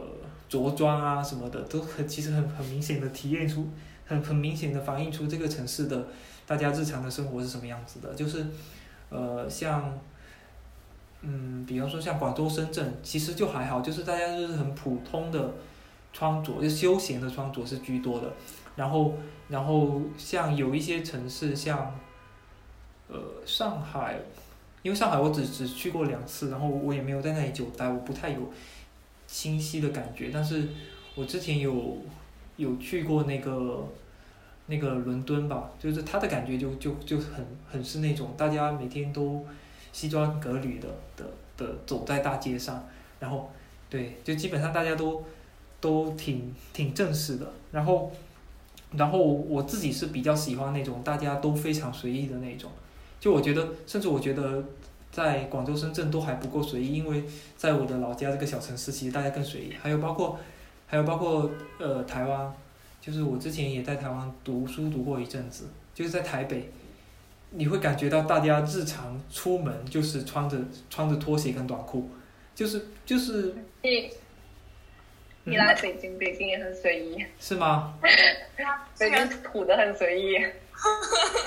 [0.48, 3.68] 着装啊什么的，都很其实很很明显的体验出，
[4.06, 6.06] 很很明显的反映出这个城市的
[6.46, 8.14] 大家日常的生活是什么样子的。
[8.14, 8.46] 就是
[9.10, 9.92] 呃像
[11.22, 15.52] 嗯，比方说像广州、深圳，其实就还好，就是大家就是很普通的
[16.14, 18.32] 穿着，就休闲的穿着是居多的。
[18.76, 19.16] 然后
[19.50, 22.00] 然后像有一些城市，像
[23.08, 24.20] 呃上海。
[24.84, 28.52] 因为上海我只只去过两次，然后我也没有在那里久待，我不太有
[29.28, 30.32] 清晰的感觉。
[30.34, 30.68] 但是
[31.16, 31.98] 我之前有
[32.58, 33.88] 有去过那个
[34.66, 39.46] 那个伦敦吧，就是它的感觉就就就很很是那种大家每天都
[39.92, 41.26] 西装革履的的
[41.58, 42.84] 的走在大街上，
[43.20, 43.52] 然后
[43.90, 45.24] 对，就基本上大家都
[45.80, 47.48] 都挺挺正式的。
[47.72, 48.12] 然后
[48.94, 52.72] 然后我自己是比较喜欢那种大家都非常随意的那种。
[53.22, 54.64] 就我觉得，甚至我觉得，
[55.12, 57.24] 在广州、深圳都还不够随意，因为
[57.56, 59.74] 在我的老家这个小城市，其实大家更随意。
[59.80, 60.40] 还有包括，
[60.88, 62.52] 还有包括呃台湾，
[63.00, 66.72] 就是我之前也在台湾读书读过一阵子，就是在台北，
[67.52, 70.58] 你会感觉到大家日常出门就是穿着
[70.90, 72.10] 穿着拖鞋跟短裤，
[72.56, 73.54] 就是就是。
[73.84, 74.10] 你
[75.44, 77.26] 你来北京，北京也很随意。
[77.40, 77.96] 是吗？
[79.00, 80.38] 北京土的很随意。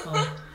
[0.06, 0.53] 嗯。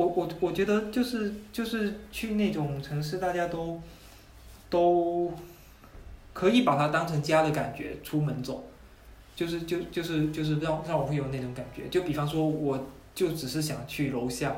[0.00, 3.78] 我我我觉得就是就是去那种城市，大家都
[4.70, 5.30] 都
[6.32, 8.64] 可以把它当成家的感觉，出门走，
[9.36, 11.86] 就是就就是就是让让我会有那种感觉。
[11.90, 14.56] 就比方说，我就只是想去楼下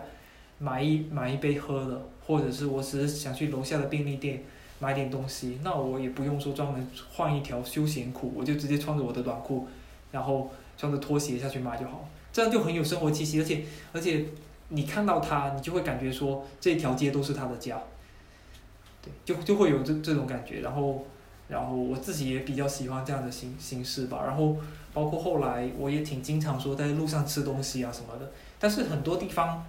[0.60, 4.44] 买一买一杯喝的，或者是我只是想去楼下的便利店
[4.78, 9.66] 买点东西，那我也不用说专门换一条休闲裤，我就直接穿着我的短裤，
[10.12, 12.08] 然后穿着拖鞋下去买就好。
[12.32, 14.24] 这样就很有生活气息，而且而且
[14.74, 17.78] 你看到它，你就会感觉说这条街都是他的家，
[19.02, 20.60] 对，就就会有这这种感觉。
[20.60, 21.06] 然后
[21.48, 24.22] 然后我自己也比较喜欢这样的形形式吧。
[24.24, 24.56] 然后
[24.94, 29.62] 包括后来我也挺经常说在路上吃东西啊什么的，但是很多地方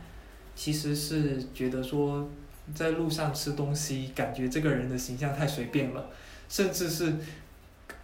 [0.55, 2.29] 其实是觉得说
[2.73, 6.09] 在路上吃东西，感觉这个人的形象太随便了，
[6.47, 7.13] 甚至是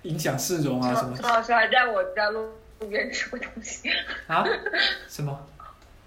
[0.02, 3.90] 影响市容啊什么陈老师还在我家路路边吃过东西，
[4.28, 4.44] 啊？
[5.08, 5.48] 什么？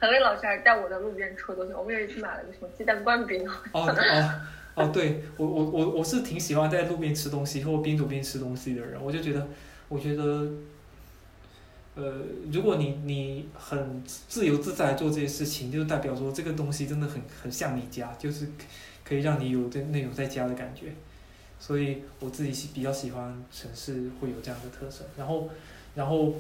[0.03, 1.73] 韩伟老师还带我在路边吃过东西。
[1.73, 4.41] 我们有一次买了个什么鸡蛋灌饼，哦哦
[4.75, 9.47] 哦，对我我我我是挺喜欢在路边吃东西或边走边吃东西的人，我就觉得，
[9.89, 10.51] 我觉得，
[11.95, 18.49] 呃，如果你你很自由自在做这些事情，就代表说这个东西真的很很像你家，就是
[19.05, 20.87] 可以让你有在那种在家的感觉。
[21.61, 25.49] 所以我自己喜比较喜欢城市会有这样的特色，然后
[25.95, 26.35] 然后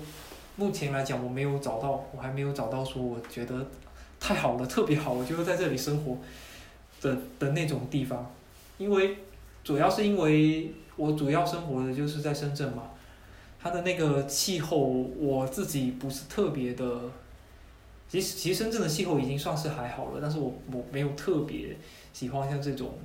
[0.56, 3.66] 目前来讲我没有找到，我还没有找到说我觉得
[4.20, 6.18] 太好了，特别好，我就是在这里生活
[7.00, 8.30] 的的那种地方，
[8.78, 9.16] 因为
[9.64, 12.90] 主要是因为我主要生活的就是在深圳嘛，
[13.58, 17.00] 它的那个气候我自己不是特别的，
[18.08, 21.76] 其实其实深圳的气候已经算是还好了，但是我我没有特别
[22.12, 22.98] 喜欢像这种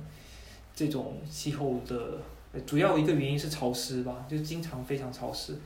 [0.74, 2.18] 这种气候的，
[2.66, 5.56] 主要一个原因是潮湿吧，就经常非常潮湿，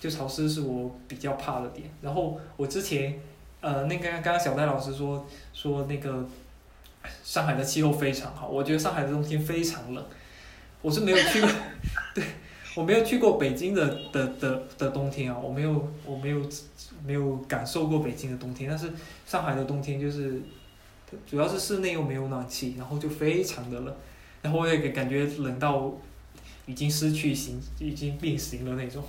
[0.00, 1.90] 就潮湿是我比较怕的点。
[2.02, 3.20] 然后我之前
[3.60, 6.26] 呃那个刚刚小戴老师说说那个
[7.24, 10.04] 上海的气候非常好，我觉得上海的冬天非常冷，
[10.82, 11.50] 我是没有去过，
[12.14, 12.24] 对
[12.76, 16.40] 我没有去过北京的的的的冬天啊，我没有我没有
[17.04, 18.92] 没有感受过北京的冬天，但是
[19.26, 20.40] 上海的冬天就是
[21.26, 23.96] 主要是室内又没有暖气，然后就非常的冷，
[24.42, 25.92] 然后我也感觉冷到
[26.66, 29.02] 已经失去形，已经变形了那种。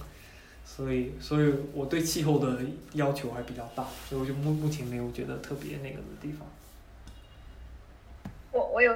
[0.76, 2.62] 所以，所以我对气候的
[2.94, 6.48] 要求还比较大，所以我就目目前没有觉得特别那个的地方。
[8.52, 8.96] 我我有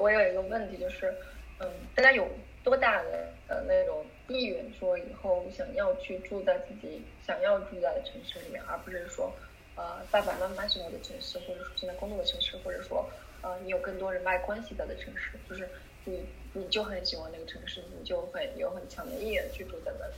[0.00, 1.14] 我有一个问题就是，
[1.60, 2.26] 嗯，大家有
[2.64, 9.32] 多大的呃那种意愿说以后想要去住在自己想要住在的城市里面，而不是说
[9.76, 13.08] 呃爸爸妈妈生活的城市，或者说现在工作的城市，或者说
[13.42, 15.68] 呃你有更多人脉关系在的城市，就是
[16.04, 20.14] 你你就很喜欢那个城市，你就很有很强的意愿去住在那里。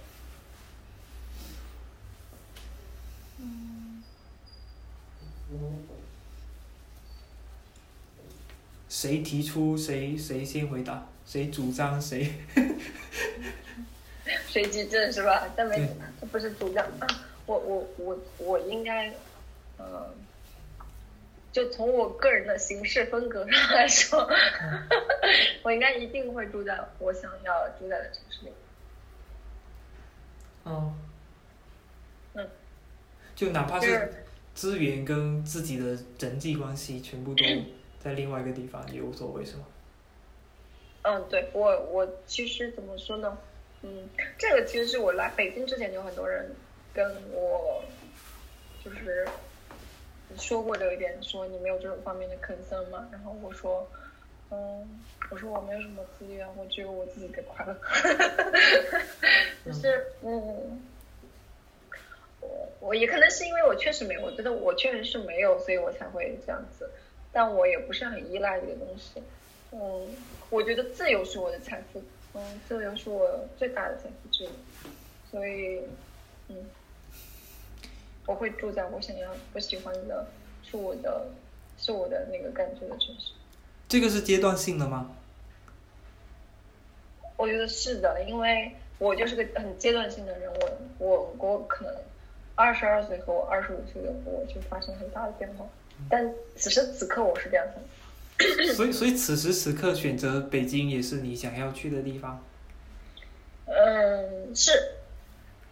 [8.88, 12.34] 谁提出谁谁先回答，谁主张谁。
[14.46, 15.48] 随机证是吧？
[15.56, 15.88] 但没对，
[16.20, 16.84] 这不是主张。
[16.98, 17.06] 啊
[17.46, 19.12] 我我我我应该，
[19.76, 20.12] 呃，
[21.52, 24.28] 就从我个人的行事风格上来说，
[25.64, 28.52] 我应该一定会住在我想要住在的城市里。
[30.64, 30.92] 哦。
[30.96, 31.09] 嗯。
[33.40, 34.12] 就哪怕是是
[34.54, 37.42] 资源跟自己的人际关系全部都
[37.98, 39.64] 在另外一个地方，也无所谓，是吗？
[41.00, 43.38] 嗯，对我我其实怎么说呢？
[43.80, 46.54] 嗯，这个其实是我来北京之前就很多人
[46.92, 47.82] 跟我
[48.84, 49.26] 就是
[50.36, 53.08] 说过这一点，说你没有这种方面的 concern 吗？
[53.10, 53.88] 然后我说，
[54.50, 55.00] 嗯，
[55.30, 57.74] 我说我没有什么资源，我只有我自己的快乐，
[59.64, 60.82] 就是嗯。
[62.40, 66.90] 我我也可能是因为我确实没有，我觉得我确实是没有，所以我才会这样子。
[67.32, 69.22] 但我也不是很依赖这个东西。
[69.72, 70.08] 嗯，
[70.50, 72.02] 我觉得自由是我的财富，
[72.34, 74.48] 嗯，自由是我最大的财富之一。
[75.30, 75.80] 所以，
[76.48, 76.56] 嗯，
[78.26, 80.26] 我会住在我想要、我喜欢的，
[80.64, 81.28] 是我的，
[81.78, 83.32] 是我的那个感觉的城市。
[83.88, 85.14] 这个是阶段性的吗？
[87.36, 91.94] 我觉得是的，因为我就是个很阶段性的人，我我我可能
[92.60, 95.64] 二十二岁和我二十五岁的我就发生很大的变化，
[96.10, 98.72] 但此时此刻我是这样想的。
[98.74, 102.44] 所以，所以此时此刻选择北京也是你想要去的地方。
[103.66, 104.72] 嗯，是，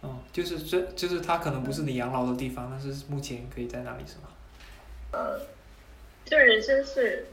[0.01, 4.29] 哦，就是这就是它可能不是你养老的地方，但是目前可以在那里，是吗？
[5.11, 5.41] 嗯，
[6.25, 7.25] 就人生是，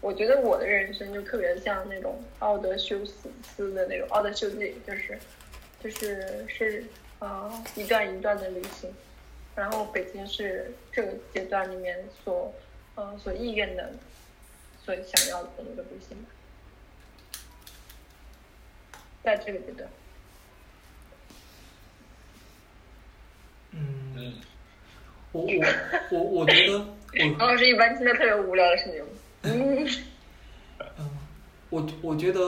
[0.00, 5.18] 我觉得我的人生就特别像那种奥德修斯斯的那种奥德修记，就是
[5.82, 6.86] 就是是啊、
[7.18, 8.92] 呃一段一段的旅行，
[9.54, 12.52] 然后北京是这个阶段里面所
[12.94, 13.90] 呃所意愿的，
[14.84, 16.28] 所想要的一个旅行吧，
[19.22, 19.88] 在这个阶段。
[23.72, 24.34] 嗯，嗯，
[25.32, 25.48] 我我
[26.10, 26.86] 我我觉得我
[27.38, 29.04] 王 老师一般听到特别无聊的事情，
[29.42, 29.88] 嗯，
[30.98, 31.10] 嗯，
[31.70, 32.40] 我我觉得，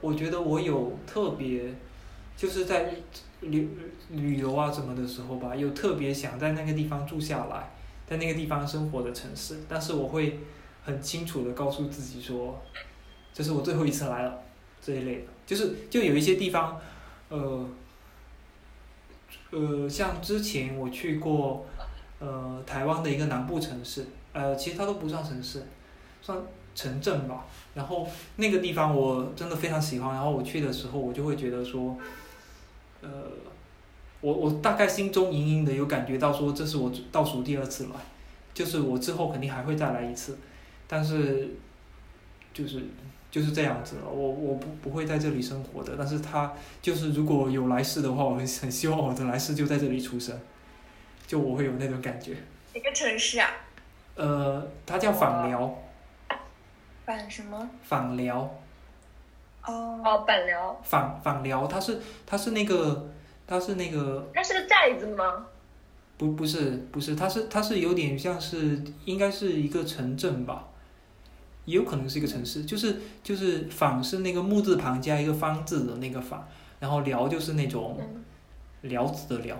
[0.00, 1.62] 我觉得我有特别，
[2.36, 2.92] 就是在
[3.50, 3.68] 旅
[4.10, 7.70] 旅游啊什么的时候吧，有特别想在那个地方住下来，
[8.06, 10.38] 在那个地方生活的城市，但是我会
[10.84, 12.60] 很清楚的告诉自己说，
[13.32, 14.42] 这是我最后一次来了
[14.80, 16.80] 这一类的，就是就有一些地方，
[17.28, 17.68] 呃，
[19.50, 21.66] 呃，像之前我去过，
[22.18, 25.64] 呃，台湾的一个南部城市，呃，其实它都不算城市，
[26.22, 26.38] 算
[26.74, 27.46] 城镇吧。
[27.74, 31.96] 然后那个地方我真的非常喜欢，然后我去的时候，我就会觉得说，
[33.06, 33.30] 呃，
[34.20, 37.90] 我我大概心中隐隐的有感觉到说，这是我倒数第二次来，
[38.52, 40.36] 就是我之后肯定还会再来一次，
[40.88, 41.48] 但是
[42.52, 42.82] 就是
[43.30, 46.52] 就是这样子了，我我不不会在这里生活的，但是他
[46.82, 50.36] 就是如果有来世的话，我很很希望我的来世就在这里出生，
[51.26, 52.36] 就我会有那种感觉。
[52.74, 53.48] 哪个城市啊？
[54.16, 55.78] 呃，它叫访寮，
[57.04, 57.70] 访什么？
[57.82, 58.62] 访寮。
[59.66, 63.08] 哦，哦，板寮，访访寮，它是它是那个
[63.46, 65.46] 它是那个它是个寨子吗？
[66.16, 70.68] 不不是不是，它是它是有点像是应该是一个城镇吧，
[71.64, 76.46] 也有可能是一个城市，就是就是坊是那个木字旁加一个方字的那个坊，
[76.80, 78.22] 然后寮就是那种嗯。
[78.82, 79.56] 寮子的寮，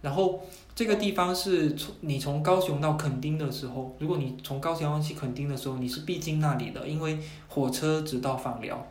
[0.00, 0.40] 然后
[0.74, 8.86] 这个地方是从你从高雄到垦丁的时候，如果你从高雄要去垦丁的时候，你是必经那里的，因为火车直到访寮，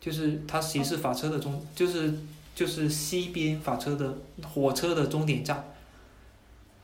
[0.00, 2.12] 就是它其实是法车的终，就是
[2.54, 5.62] 就是西边法车的火车的终点站。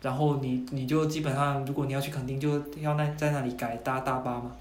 [0.03, 4.53] 然后你你就基本上，如果你要去垦丁，就要那在那里改搭大巴嘛。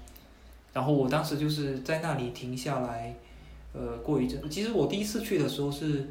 [0.72, 3.14] 然后我当时就是在那里停下来，
[3.72, 4.50] 呃，过一阵。
[4.50, 6.08] 其实我第一次去的时候是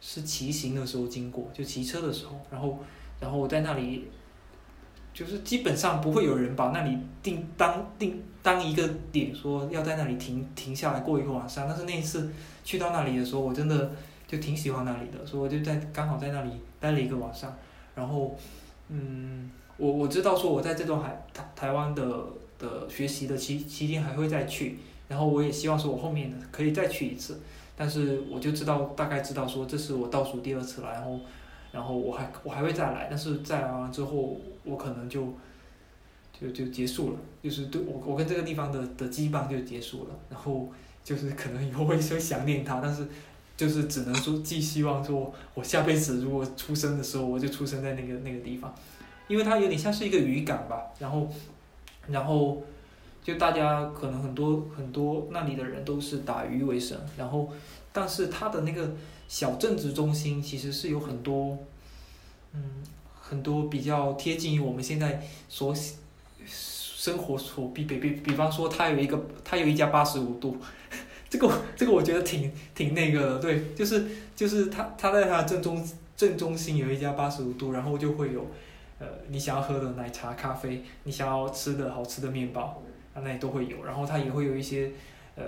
[0.00, 2.78] 是骑行的时候经过，就骑车的时候，然后
[3.20, 4.08] 然后我在那里，
[5.12, 11.66] 就是基本上不会有人把那里定当定当一个点，说要在那里停停下来过一个晚上。
[11.68, 12.30] 但是那一次
[12.64, 13.90] 去到那里的时候，我真的
[14.26, 17.54] 就挺喜欢那里的，所以我就在刚好在那里待了一个晚上，
[17.94, 18.34] 然后。
[18.90, 22.24] 嗯，我我知道说我在这段海台台湾的
[22.58, 24.78] 的学习的期期间还会再去，
[25.08, 27.38] 然后我也希望说我后面可以再去一次，
[27.76, 31.20] 但是我就知道大概知道说这是我倒数第二次了，然后
[31.70, 35.34] 然后我还我还会再来，但是再来完之后我可能就
[36.40, 40.70] 就就结束了，就是对我我跟这个地方的的羁绊就结束了，然后
[41.02, 43.06] 就是可能以后会会想念它，但是。
[43.58, 48.72] 就是只能说寄希望说，我下辈子如果出生的时候，我就出生在那个那个地方，
[49.26, 51.28] 因为它有点像是一个渔港吧，然后，
[52.06, 52.62] 然后，
[53.20, 57.50] 就大家可能很多很多那里的人都是打鱼为生，然后，
[57.92, 58.94] 但是它的那个
[59.26, 61.58] 小镇子中心其实是有很多，
[62.52, 62.62] 嗯，
[63.20, 65.74] 很多比较贴近于我们现在所
[66.50, 70.56] 生活所必备，比比方说它有一个它有一家八十五度。
[71.30, 75.86] 这个这个我觉得挺挺那个的，对，就是就是他他在他正中
[76.16, 78.46] 正中心有一家八十五度，然后就会有，
[78.98, 82.82] 呃，你想要喝的奶茶、咖啡，你想要吃的好吃的面包，
[83.12, 84.90] 啊，那里都会有，然后它也会有一些，
[85.36, 85.44] 呃，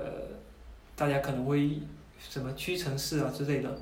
[0.94, 1.80] 大家可能会
[2.18, 3.78] 什么屈臣氏啊之类的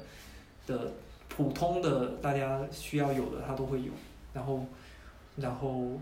[0.68, 0.92] 的
[1.28, 3.90] 普通的大家需要有的它都会有，
[4.32, 4.64] 然后
[5.34, 6.00] 然后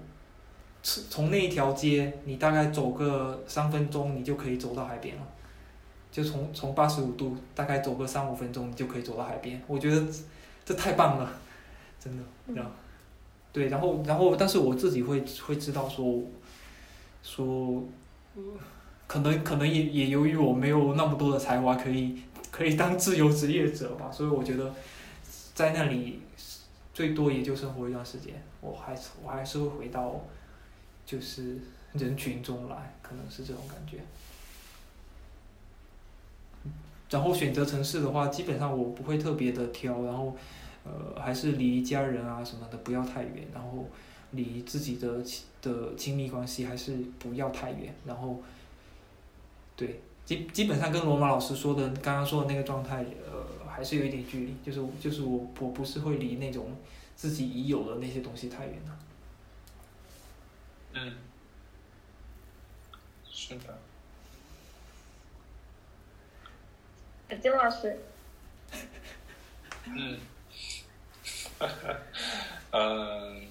[0.87, 5.23] 从从那一条街你大概走个三分钟，你就可以走到海边了。
[6.13, 9.61] 就从从八十五度大概走个三五分钟，你就可以走到海边。
[9.67, 10.07] 我觉得
[10.65, 11.29] 这太棒了，
[11.99, 12.23] 真的。
[12.55, 12.71] 然后，
[13.53, 16.23] 对，然后然后，但是我自己会会知道说，
[17.21, 17.83] 说，
[19.09, 22.17] 可能可能也也由于我没有那么多的才华，可以
[22.53, 24.09] 可以当自由职业者吧。
[24.13, 24.73] 所以我觉得
[25.53, 26.21] 在那里
[26.95, 30.15] 最多也就生活一段时间，我还是我还是会回到
[31.07, 31.57] 就是
[31.95, 33.99] 人群中来，可能是这种感觉。
[37.09, 40.37] 然后选择城市的话，基本上我不会特别的挑，然后，
[40.85, 43.89] 呃，还是离家人啊什么的不要太远，然后
[44.33, 45.23] 离自己的
[45.63, 48.43] 的亲密关系还是不要太远，然后，
[49.77, 56.73] 对，基基本上跟罗马老师说的刚刚说的那个状态，呃，还是有一点距离，就是就是我我不是会离那种
[57.15, 58.91] 自己已有的那些东西太远的。
[60.99, 61.15] 嗯，
[63.31, 63.79] 是的。
[67.43, 67.99] 金老师，
[69.85, 70.19] 嗯，
[72.71, 73.47] 嗯，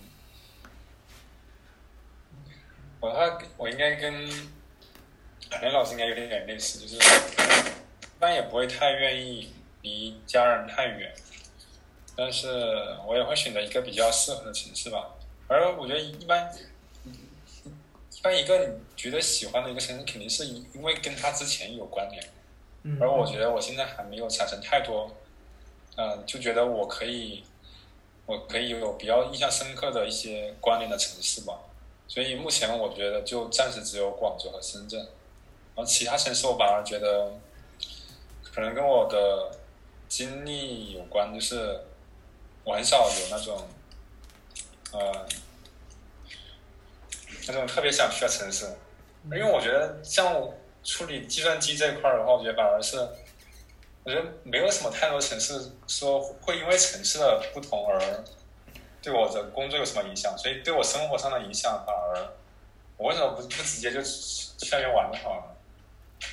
[3.00, 4.28] 我他我应该跟
[5.52, 7.00] 海林老师应该有点点类似，就是一
[8.20, 11.14] 般也不会太愿意离家人太远，
[12.16, 12.48] 但是
[13.06, 15.12] 我也会选择一个比较适合的城市吧。
[15.48, 16.52] 而我觉得一般，
[18.32, 22.24] 一般一个你觉得喜欢的一个城市，肯定是因为跟他之前有关联。
[23.00, 25.12] 而我觉得我现在还没有产生太多
[25.98, 27.44] 嗯、就觉得我可以，
[28.26, 31.58] 我可以有比较印象深刻的一些关联的城市吧。
[32.08, 37.32] 所以目前我觉得就暂时只有广州和深圳，然后其他城市我反而觉得，
[38.44, 39.58] 可能跟我的
[40.10, 41.80] 经历有关，就是
[42.64, 43.58] 我很少有那种，
[44.92, 45.26] 呃，
[47.48, 48.66] 那种特别想去的城市，
[49.26, 52.98] 因为我觉得像我处理计算机这一块儿的话，我觉得反而是，
[54.04, 58.00] 我觉得没有什么太多城市说会因为城市的不同而
[59.02, 62.28] 对我的工作有什么影响，所以对我生活上的影响反而，
[62.98, 65.56] 我为什么不不直接就去那边玩就好了？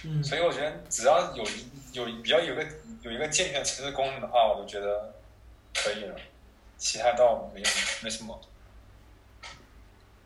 [0.05, 2.65] 嗯所以我觉得只要有一有比较有个
[3.03, 5.13] 有一个健全的城市功能的话，我就觉得
[5.75, 6.15] 可以了，
[6.79, 7.63] 其他倒没
[8.03, 8.41] 没什么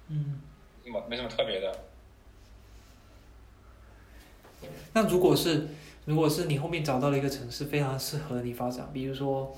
[0.08, 0.40] 嗯。
[0.86, 1.78] 没什么没什么特别的。
[4.92, 5.66] 那如果是
[6.04, 9.54] 如果是你后面找到了一个城市非常适合你发展，比如说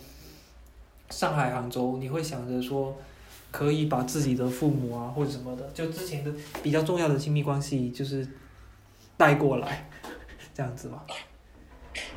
[1.10, 2.96] 上海、杭州，你会想着说
[3.50, 8.26] 可以把自己的父母啊或者什么的，就之前的比较重要的亲密关系，就是
[9.18, 9.90] 带过来，
[10.54, 11.04] 这样子吗？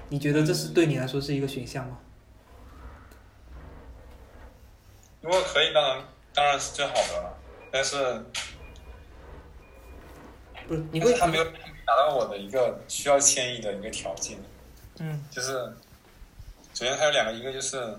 [0.07, 1.99] 你觉得这是对你来说是一个选项吗？
[5.21, 7.37] 如果可以，当然当然是最好的了，
[7.71, 7.95] 但是
[10.67, 14.37] 不是，你会但是他没有达到我的一个需要迁移的一个条件。
[14.99, 15.53] 嗯就是
[16.73, 17.97] 首先它有两个，一个就是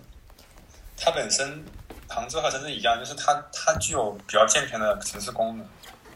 [0.96, 1.64] 它本身
[2.08, 5.66] 杭州和深圳一样，就是它它具有比较健全的城市功能，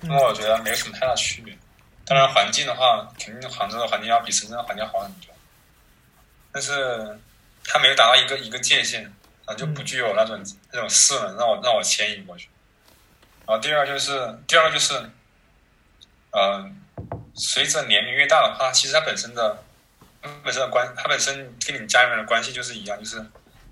[0.00, 1.56] 那么我觉得没有什么太大区别。
[2.04, 5.34] 当然环境的话，肯定杭州的环境要比深圳的环境好很多，
[6.52, 7.18] 但是
[7.64, 9.12] 它没有达到一个一个界限，
[9.44, 10.40] 啊，就不具有那种
[10.72, 12.48] 那种势能让我让我迁移过去。
[13.44, 14.94] 然后第二个就是第二个就是，
[16.38, 16.82] 嗯、
[17.34, 19.64] 随着年龄越大的话，其实它本身的
[20.20, 21.34] 它本身的关，它本身
[21.64, 23.24] 跟你们家里面的关系就是一样，就是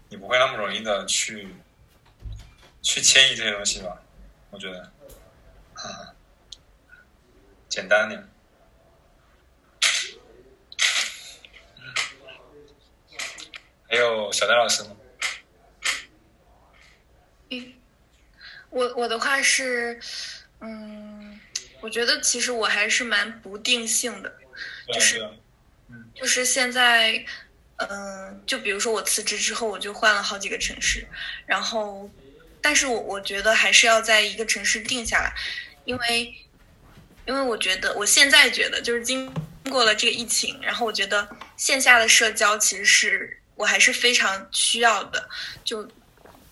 [0.09, 1.55] 你不会那么容易的去
[2.81, 4.01] 去迁移这些东西吧？
[4.51, 4.81] 我觉得，
[5.75, 6.15] 啊，
[7.69, 8.27] 简单点。
[13.87, 14.97] 还有小戴老师吗？
[17.51, 17.75] 嗯
[18.71, 20.01] 我我的话是，
[20.59, 21.24] 嗯，
[21.85, 24.33] 我觉得其实我还是蛮不定性的，
[24.91, 25.29] 就是
[26.15, 27.23] 就是现在，
[27.77, 31.07] 嗯、就比如说我辞职之后，我就换了好几个城市，
[31.45, 32.11] 然后，
[32.63, 35.35] 但是我我觉得还是要在一个城市定下来，
[35.85, 36.35] 因为，
[37.27, 39.31] 因为我觉得我现在觉得就是经
[39.69, 41.29] 过了这个疫情，然后我觉得
[41.59, 45.29] 线下的社交其实是我还是非常需要的，
[45.63, 45.87] 就。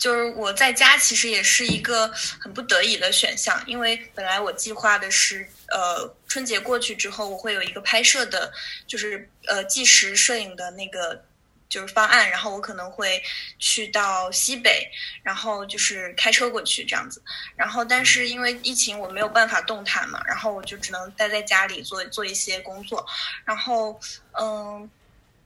[0.02, 2.08] 就是我在家其实也是一个
[2.40, 8.52] 很不得已的选项，因为本来我计划的是，呃，春节过去之后我会有一个拍摄的，
[8.84, 11.24] 就是呃纪实摄影的那个
[11.68, 13.22] 就是方案，然后我可能会
[13.60, 14.90] 去到西北，
[15.22, 17.22] 然后就是开车过去这样子，
[17.54, 23.06] 然后但是因为疫情我没有办法动弹嘛，然后我就只能待在家里做做一些工作，
[23.44, 24.00] 然后
[24.32, 24.90] 嗯，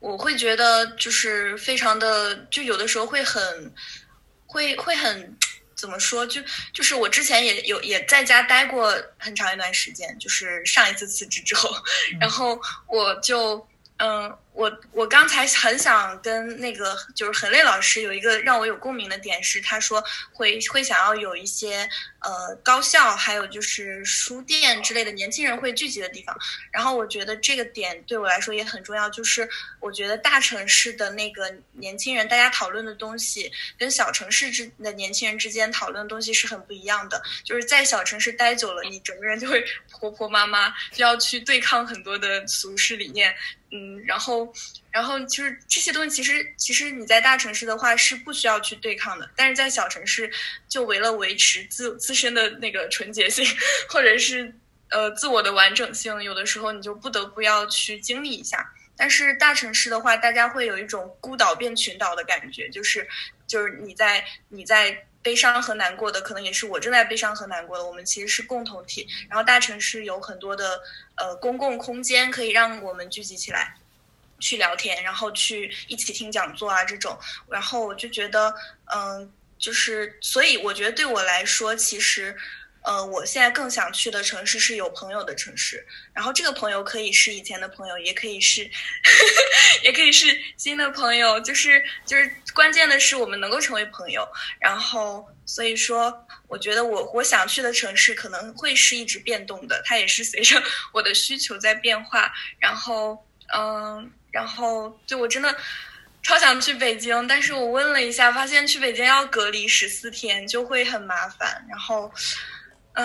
[0.00, 3.70] 我会觉得就是非常的，就有的时候会很。
[4.46, 5.36] 会会很
[5.74, 6.26] 怎么说？
[6.26, 6.40] 就
[6.72, 11.70] 就是我之前也有也在家待过很长一段时间，就是上一次辞职之后，
[12.18, 13.66] 然后我就
[13.98, 21.88] 嗯，我我刚才很想跟那个就是恒磊老师有一个让我有共鸣的点是，他说会会想要有一些
[22.20, 26.38] 呃高校还有就是书店之类的年轻人会聚集的地方，
[26.70, 29.48] 然后我觉得这个点对我来说也很重要，就是
[29.80, 39.64] 我觉得大城市的那个年轻人大家讨论的东西跟小城市之的年轻人之间讨论的东西是很不一样的，就是在小城市待久了，你整个人就会
[39.98, 43.34] 婆婆妈妈，就要去对抗很多的俗世理念。
[43.72, 44.50] 嗯，然后，
[44.90, 50.30] 然后就是这些东西，其实其实你在大城市的话是不需要去对抗的，但是在小城市，
[50.68, 53.44] 就为了维持自自身的那个纯洁性，
[53.88, 54.54] 或者是
[54.90, 58.72] 呃自我的完整性，有的时候你就不得不要去经历一下。
[58.96, 63.06] 但是大城市的话，大家会有一种孤岛变群岛的感觉，就是
[63.46, 69.08] 就是你在你在悲伤和难过的，可能也是我正在悲伤和难过的，我们其实是共同体。
[69.28, 70.80] 然后大城市有很多的
[71.16, 73.74] 呃公共空间可以让我们聚集起来。
[74.38, 77.18] 去聊天，然后去一起听讲座啊这种，
[77.48, 78.54] 然后我就觉得，
[78.94, 82.36] 嗯，就是所以我觉得对我来说，其实，
[82.86, 85.84] 呃，我现在更想去的城市是有朋友的城市，
[86.14, 88.70] 然后这个朋友可以是以前的朋友，也可以是，
[89.82, 90.26] 也可以是
[90.56, 94.26] 新的朋友，就是就是关键的是我们能够成为朋友，
[94.60, 100.62] 然后所以说，我觉得我我想去的城市可能会是一直变动的，它也是随着
[100.94, 103.22] 我的需求在变化，然后。
[103.54, 105.56] 嗯，然后就我真的
[106.20, 111.64] 超想去北京，但是我问了一下，发现去北京要隔离十四天，就会很麻烦。
[111.70, 112.12] 然后，
[112.96, 113.04] 啊，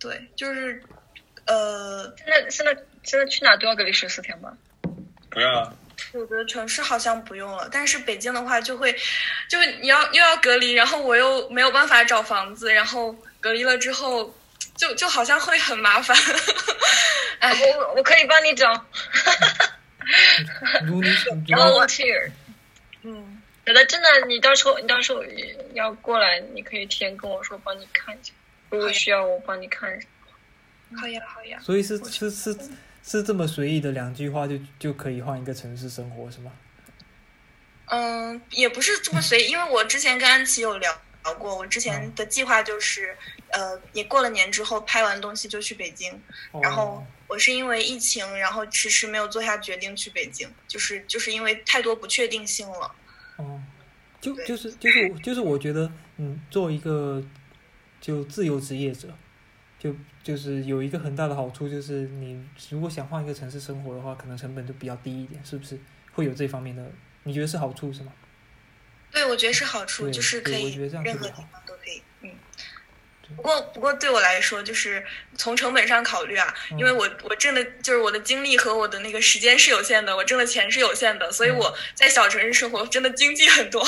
[0.00, 0.82] 对，就是，
[1.46, 4.52] 呃，现在现在现在去哪都要隔离十四天吧？
[5.30, 5.72] 不要啊，
[6.12, 8.92] 有的城市好像不用了，但是北京的话就会，
[9.48, 14.34] 就你要又要隔离，然后我又没有办法找房子，然后隔离了之后，
[14.76, 16.16] 就就好像会很麻烦。
[17.38, 18.72] 哎，我我可以帮你找
[20.84, 21.08] 如你
[21.46, 22.32] 你要 volunteer。
[23.02, 25.22] 嗯，有的真的，你到时候你到时候
[25.74, 28.32] 要过来，你可以提前跟我说，帮你看一下。
[28.70, 30.06] 如果需要我帮你看一下，
[31.00, 31.58] 好呀好呀。
[31.60, 32.56] 所以是是是
[33.02, 36.52] 是这么随意的两句话就就可以换一个城市生活是吗？
[37.86, 43.16] 嗯，也不是这么随意，因为我之前跟安琪有聊聊过，我之前的计划就是，
[43.48, 46.16] 呃，也过了年之后拍完东西就去北京，
[46.62, 52.94] 然后哦我是因为疫情，然后迟迟没有做下决定去北京，就是就是因为太多不确定性了。
[53.36, 53.60] 哦，
[54.20, 57.20] 就就是就是我就是我觉得，嗯，作为一个
[58.00, 59.08] 就自由职业者，
[59.78, 65.78] 就就是有一个很大的好处，就是你如果想换一个城市生活的话，可能成本就比较低一点，是不是？
[66.12, 66.84] 会有这方面的，
[67.22, 68.12] 你觉得是好处是吗？
[69.12, 72.02] 对，我觉得是好处，就是可以任何地方都可以。
[72.22, 72.30] 嗯。
[73.36, 75.04] 不过，不过对我来说，就是
[75.36, 83.86] 从成本上考虑啊，嗯因为我我挣的就是我的精力和我的那个时间是有限的，我挣的钱是有限的，所以嗯我在小城市生活真的经济很多。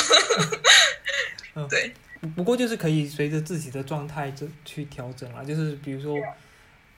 [1.55, 1.93] 嗯对，
[2.37, 6.17] 不过就是可以随着自己的状态这去调整啦，就是比如说，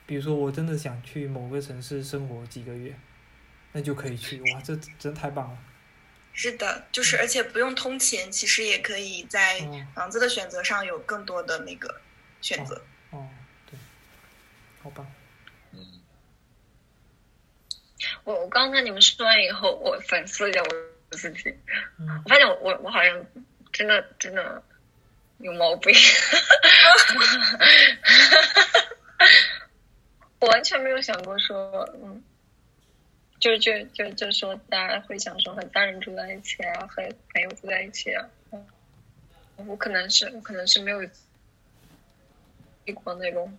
[0.05, 2.95] 比如说我真的想去某个城市生活几个月，
[3.71, 5.57] 那就可以去，哇，这真太棒了。
[6.31, 9.87] 是的，就是而且不用通勤，其实也可以在嗯。
[9.95, 12.01] 房子的选择上有更多的那个
[12.41, 12.81] 选择。
[13.11, 13.27] 哦，
[13.71, 13.79] 对，
[14.83, 15.07] 好吧。
[15.71, 16.01] 嗯，
[18.25, 21.55] 我我刚才你们说完以后，我反思了一下我自己，
[21.97, 22.21] 嗯。
[22.25, 23.25] 我发现我我我好像
[23.71, 24.61] 真的真的
[25.39, 25.93] 有毛病，
[30.39, 32.23] 我完全没有想过说，嗯，
[33.39, 38.25] 就就就就说大家会想说和家人住在一起啊，和朋友住在一起啊，
[39.57, 41.11] 我可能是我可能是没有经
[42.85, 43.57] 历过那种，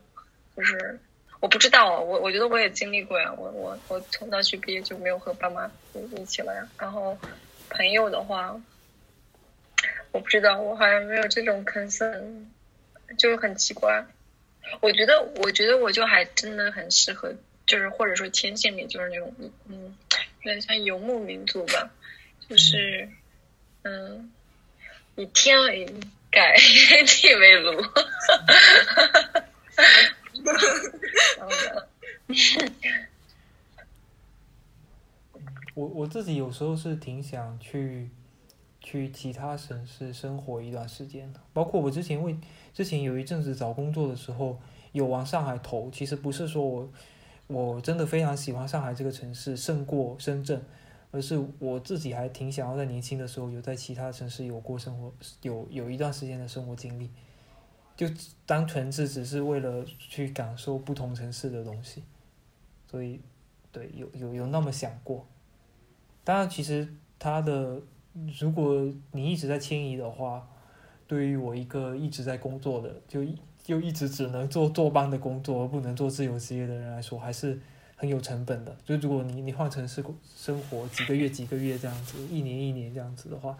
[0.57, 0.99] 就是
[1.41, 5.71] 我不知道啊，我我觉得我也经历过呀，我我我从大学毕业就没有和爸妈
[6.17, 7.17] 一起了呀，然后
[7.69, 8.59] 朋友的话，
[10.17, 12.47] 我不知道，我好像没有这种 concern，
[13.19, 14.03] 就是很奇怪。
[14.81, 17.35] 我觉得，我觉得我就还真的很适合，
[17.67, 19.31] 就是或者说天性里就是那种，
[19.69, 19.95] 嗯，
[20.41, 21.91] 有点像游牧民族吧，
[22.49, 23.07] 就是，
[23.83, 24.33] 嗯，
[25.17, 25.87] 以天为
[26.31, 26.57] 盖，
[27.07, 27.85] 地为炉。
[35.75, 38.09] 我我自己有时候是挺想去
[38.87, 42.39] 去其他省市生活一段时间的，包括我之前为
[42.73, 44.57] 之前有一阵子找工作的时候
[44.93, 46.89] 有往上海投，其实不是说我
[47.49, 50.63] 我真的非常喜欢上海这个城市胜过深圳，
[51.11, 55.13] 而是我自己还挺想要在年轻的时候有在其他城市有过生活，
[55.43, 57.11] 有有一段时间的生活经历，
[57.97, 58.07] 就
[58.47, 62.05] 单纯是只是为了去感受不同城市的东西，
[62.89, 63.21] 所以
[63.73, 65.27] 对有有有那么想过。
[66.23, 67.81] 当然，其实它的，
[68.41, 70.49] 如果你一直在迁移的话，
[71.07, 77.59] 对于我一个一直在工作的，就一就一直只能做坐班的工作，而不能做自由职业的人来说，还是
[77.97, 78.77] 很有成本的。
[78.85, 80.05] 就如果你你换城市
[80.37, 83.57] 生活几个月几个月这样子，一年一年这样子的话，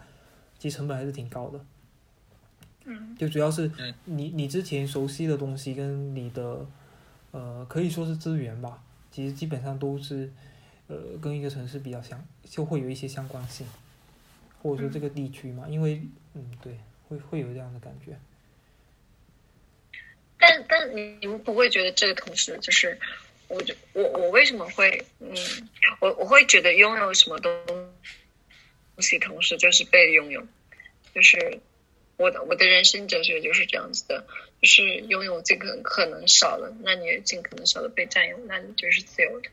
[0.57, 1.59] 其实成本还是挺高的。
[2.85, 6.65] 嗯，就主要是嗯你你之前熟悉的东西跟你的
[7.31, 8.81] 呃可以说是资源吧，
[9.11, 10.31] 其实基本上都是
[10.87, 13.67] 呃跟一个城市比较相，就会有一些相关性，
[14.61, 16.01] 或者说这个地区嘛，因为
[16.33, 16.77] 嗯对，
[17.07, 18.17] 会会有这样的感觉。
[20.39, 22.97] 但但你你们不会觉得这个同时就是，
[23.47, 25.35] 我就我我为什么会嗯，
[25.99, 27.51] 我我会觉得拥有什么东
[28.99, 30.45] 西，同时就是被拥有，
[31.13, 31.59] 就是
[32.17, 34.27] 我的我的人生哲学就是这样子的，
[34.61, 39.49] 就是拥有尽可可能少了，那你也尽可能少的被占有，那你就是自由的，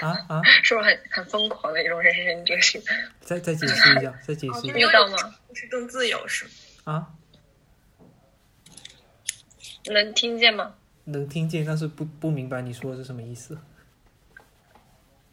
[0.00, 0.42] 啊啊！
[0.62, 2.80] 是不是很很疯狂的一种人生哲学？
[3.20, 5.16] 再再解释一下，再解释一下听得到吗？
[5.54, 6.44] 是更自由是
[6.84, 6.92] 吗？
[6.92, 7.06] 啊！
[9.86, 10.74] 能听见吗？
[11.04, 13.58] 能听见，但是不不明白你说的是什么意思。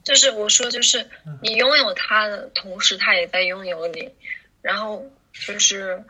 [0.04, 1.08] 就是我说，就是
[1.42, 4.12] 你拥有它的同时，它也在拥有你。
[4.60, 6.02] 然后就是，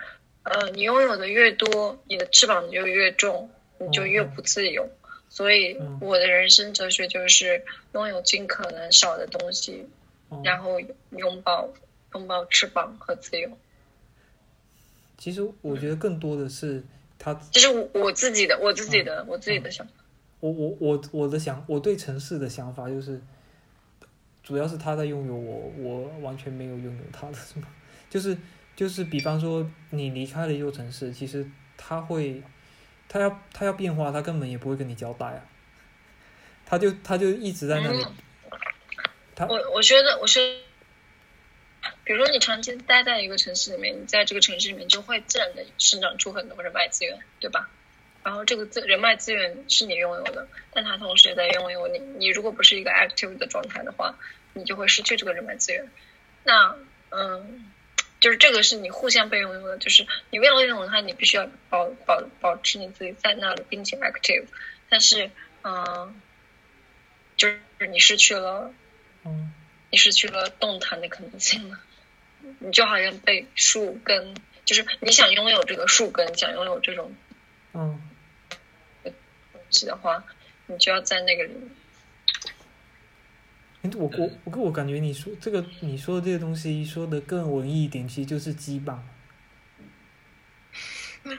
[0.43, 4.89] 呃，你拥有的越多，你的翅膀就越重，你就越不自由。
[5.35, 9.85] 所以嗯我的人生哲学就是拥有尽可能少的东西，
[10.28, 10.78] 哦然后
[11.11, 11.68] 拥抱
[12.14, 13.51] 拥抱翅膀和自由。
[15.18, 16.85] 其实我觉得更多的是
[17.18, 19.93] 他，就是我我自己的我自己的、我自己的想法。
[20.39, 23.20] 我我我我的想，我对城市的想法就是，
[24.45, 27.66] 主要是他在拥有我，我完全没有拥有他的什么，
[28.09, 28.39] 就是
[28.76, 31.45] 就是比方说你离开了一座城市，其实
[31.76, 32.41] 他会，
[33.09, 35.40] 他要他要变化，他根本也不会跟你交代啊，
[36.66, 38.14] 他就他就一直在那里，嗯
[39.36, 47.68] 他我我觉得，我觉得，比如说你长期待在一个城市里面，你在这个城市里面就会自然的生长出很多人脉资源，对吧？
[48.22, 51.98] 然后这个资人脉资源是你拥有的，但他同时也在拥有你。
[51.98, 54.16] 你如果不是一个 active 的状态的话，
[54.55, 55.86] 你就会失去这个人脉资源。
[56.44, 56.74] 那
[57.11, 57.70] 嗯，
[58.25, 64.47] 就是这个是你互相被拥有的，就是你为了拥有它，你必须要保保保持你自己在那里，并且 active。
[64.89, 65.31] 但是
[65.62, 66.18] 嗯，
[67.37, 68.72] 就是你失去了。
[69.27, 69.53] 嗯
[69.91, 71.79] 你失去了动弹的可能性了。
[72.61, 77.14] 你就好像被树根，就是你想拥有这个树根，想拥有这种
[77.75, 78.01] 嗯，
[79.03, 79.12] 东
[79.68, 80.25] 西的话，
[80.64, 81.68] 你就要在那个里面。
[83.85, 84.11] 诶我
[84.45, 88.99] 我跟我感觉你说这个你说的这些东西说的更文艺一点，其实就是羁绊。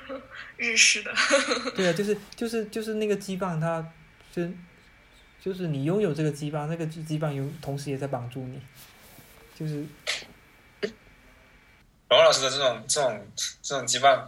[0.58, 1.12] 日式的，
[1.76, 3.92] 对啊，就是 就是就是那个羁绊，它
[4.32, 4.48] 就
[5.42, 8.62] 就是你拥有这个羁绊，那个羁绊有同时也在帮助你，
[9.56, 9.84] 就是
[12.10, 13.28] 罗老师的这种这种
[13.64, 14.24] 这种羁绊，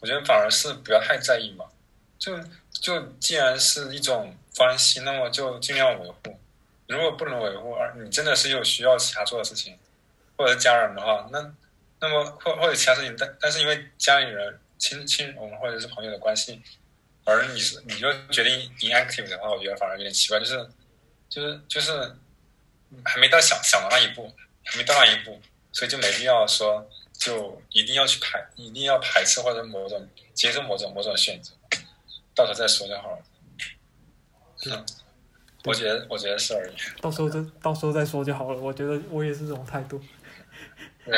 [0.00, 1.64] 我觉得反而是不要太在意嘛。
[2.18, 2.38] 就
[2.70, 6.38] 就既然是一种关系，那么就尽量维护。
[6.92, 9.78] 如果不能维护，而你真的是有需要其他做的事情，
[10.36, 11.54] 或者是家人的话，那
[12.00, 16.60] 那么或或者其他事情，但但是因为家里人、亲亲人或者是朋友的关系，
[17.24, 20.68] 而你是你就决定 inactive 的话，我觉得反而有点奇怪，就是
[21.28, 22.14] 就是就是
[23.04, 24.32] 还没到想想的那一步，
[24.64, 25.40] 还没到那一步，
[25.72, 31.52] 所以就没必要说就一定要去排，一定要排斥或者某种接受某种某种选择，
[32.34, 33.18] 到时候再说就好了。
[34.66, 34.86] 嗯，
[35.64, 36.72] 我觉得我觉得是而已。
[37.00, 38.60] 到时候就到时候再说就好了。
[38.60, 40.00] 我觉得我也是这种态度，
[41.04, 41.14] 对，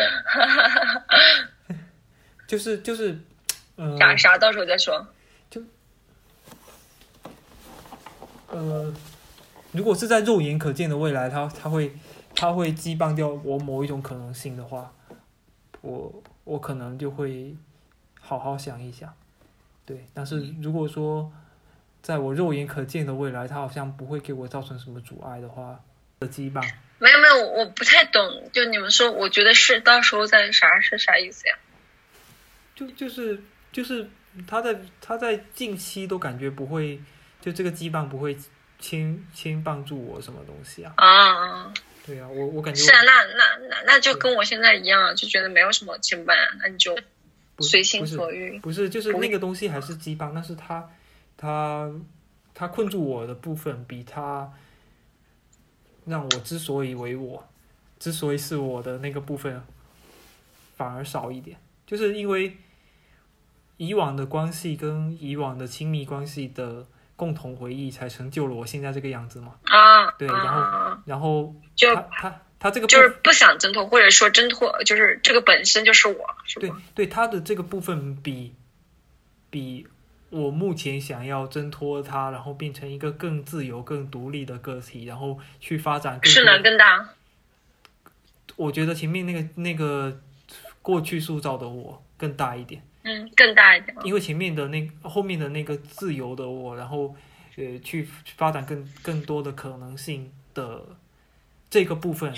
[2.47, 3.19] 就是就是，
[3.77, 5.07] 嗯、啥啥，到时候再说。
[5.51, 5.63] 就
[8.51, 8.95] 呃，
[9.73, 11.93] 如果是在肉眼可见的未来，它它会
[12.35, 14.93] 它会羁绊掉我某一种可能性的话，
[15.81, 17.57] 我我可能就会
[18.21, 19.13] 好好想一想。
[19.87, 21.31] 对，但是如果说
[22.05, 25.81] 在我肉眼可见的未来，它好像不会给我造成什么阻碍的话，
[26.21, 26.63] 的羁绊，
[26.99, 28.51] 没有没有，我不太懂。
[28.53, 31.57] 就你们说，我觉得是到时候再啥是啥意思呀？
[32.75, 33.43] 就就是
[33.73, 34.07] 就是
[34.47, 37.01] 他在他在近期都感觉不会，
[37.41, 38.37] 就这个羁绊不会
[38.79, 40.93] 牵牵绊住我什么东西啊？
[40.99, 41.73] 啊，
[42.05, 46.95] 对啊，我我感觉是啊，那那那那就跟我现在一样啊，就觉得没有什么牵绊啊，那你就
[47.61, 48.59] 随心所欲。
[48.59, 50.87] 不是，就是那个东西还是羁绊，但是它
[51.37, 51.91] 它
[52.55, 54.53] 它困住我的部分，比他
[56.05, 57.47] 让我之所以为我，
[57.99, 59.63] 之所以是我的那个部分，
[60.77, 61.57] 反而少一点，
[61.87, 62.57] 就是因为
[63.77, 69.55] 以往的关系跟以往的亲密关系的共同回忆，才成就了我现在这个样子嘛。
[69.65, 76.73] 啊，对然后啊然后就他他他这个就是不想挣脱，或者说挣脱，就是这个本身就是我，是对？
[76.95, 78.55] 对，他的这个部分比
[79.51, 79.87] 比
[80.35, 87.09] 我目前想要挣脱它，然后变成一个更自由、更独立的个体，然后去发展更是能更大？
[88.57, 90.21] 我觉得前面那个那个
[90.83, 93.97] 过去塑造的我更大一点，嗯，更大一点。
[94.03, 97.15] 因为前面的那后面的那个自由的我，然后
[97.57, 100.83] 呃去发展更更多的可能性的
[101.71, 102.35] 这个部分，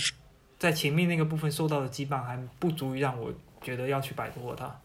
[0.59, 3.33] 在前面那个部分受到的羁绊还不足以让我
[3.63, 4.79] 觉得要去摆脱它。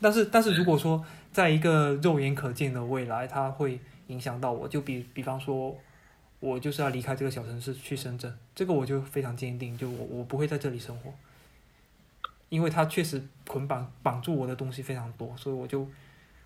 [0.00, 5.76] 但是，但是如果说在一个肉眼可见的未来，它会影响到我，就比比方说，
[6.40, 11.12] 我就是要离开这个小城市去深圳，这个我就非常坚定，就我我不会在这里生活，
[12.48, 15.88] 因为它确实捆绑绑住我的东西非常多，所以我就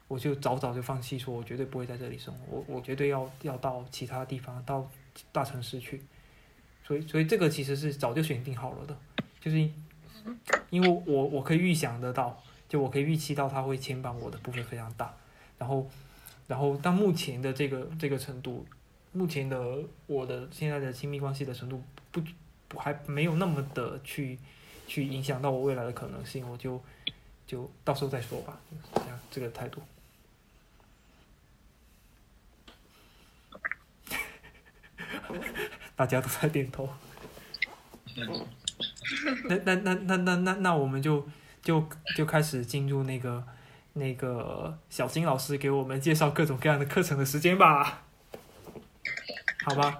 [0.06, 4.86] 我就早早就放弃，说我绝对不会在这里生活，我我绝对要要到其他地方，到
[5.32, 6.02] 大城市去，
[6.84, 8.96] 所以所以这个其实是早就选定好了的，
[9.40, 9.68] 就是
[10.70, 12.42] 因为我我可以预想得到。
[12.68, 15.14] 就我可以预期到它会牵绊我的部分非常大，
[15.56, 15.88] 然后，
[16.48, 18.66] 然后到目前的这个这个程度，
[19.12, 22.20] 目前的我的现在的亲密关系的程度不
[22.66, 24.36] 不还没有那么的去
[24.88, 26.82] 去影响到我未来的可能性，我就
[27.46, 28.58] 就到时候再说吧，
[28.94, 29.80] 这样这个态度。
[35.94, 36.88] 大家都在点头。
[39.48, 41.26] 那那那那那那那我们就
[41.62, 43.44] 就就开始进入那个
[43.94, 48.02] 那个小金老师给我们介绍各种各样的课程的时间吧，
[49.64, 49.98] 好吧？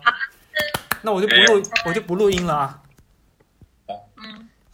[1.03, 2.83] 那我就不录我就不录音了啊。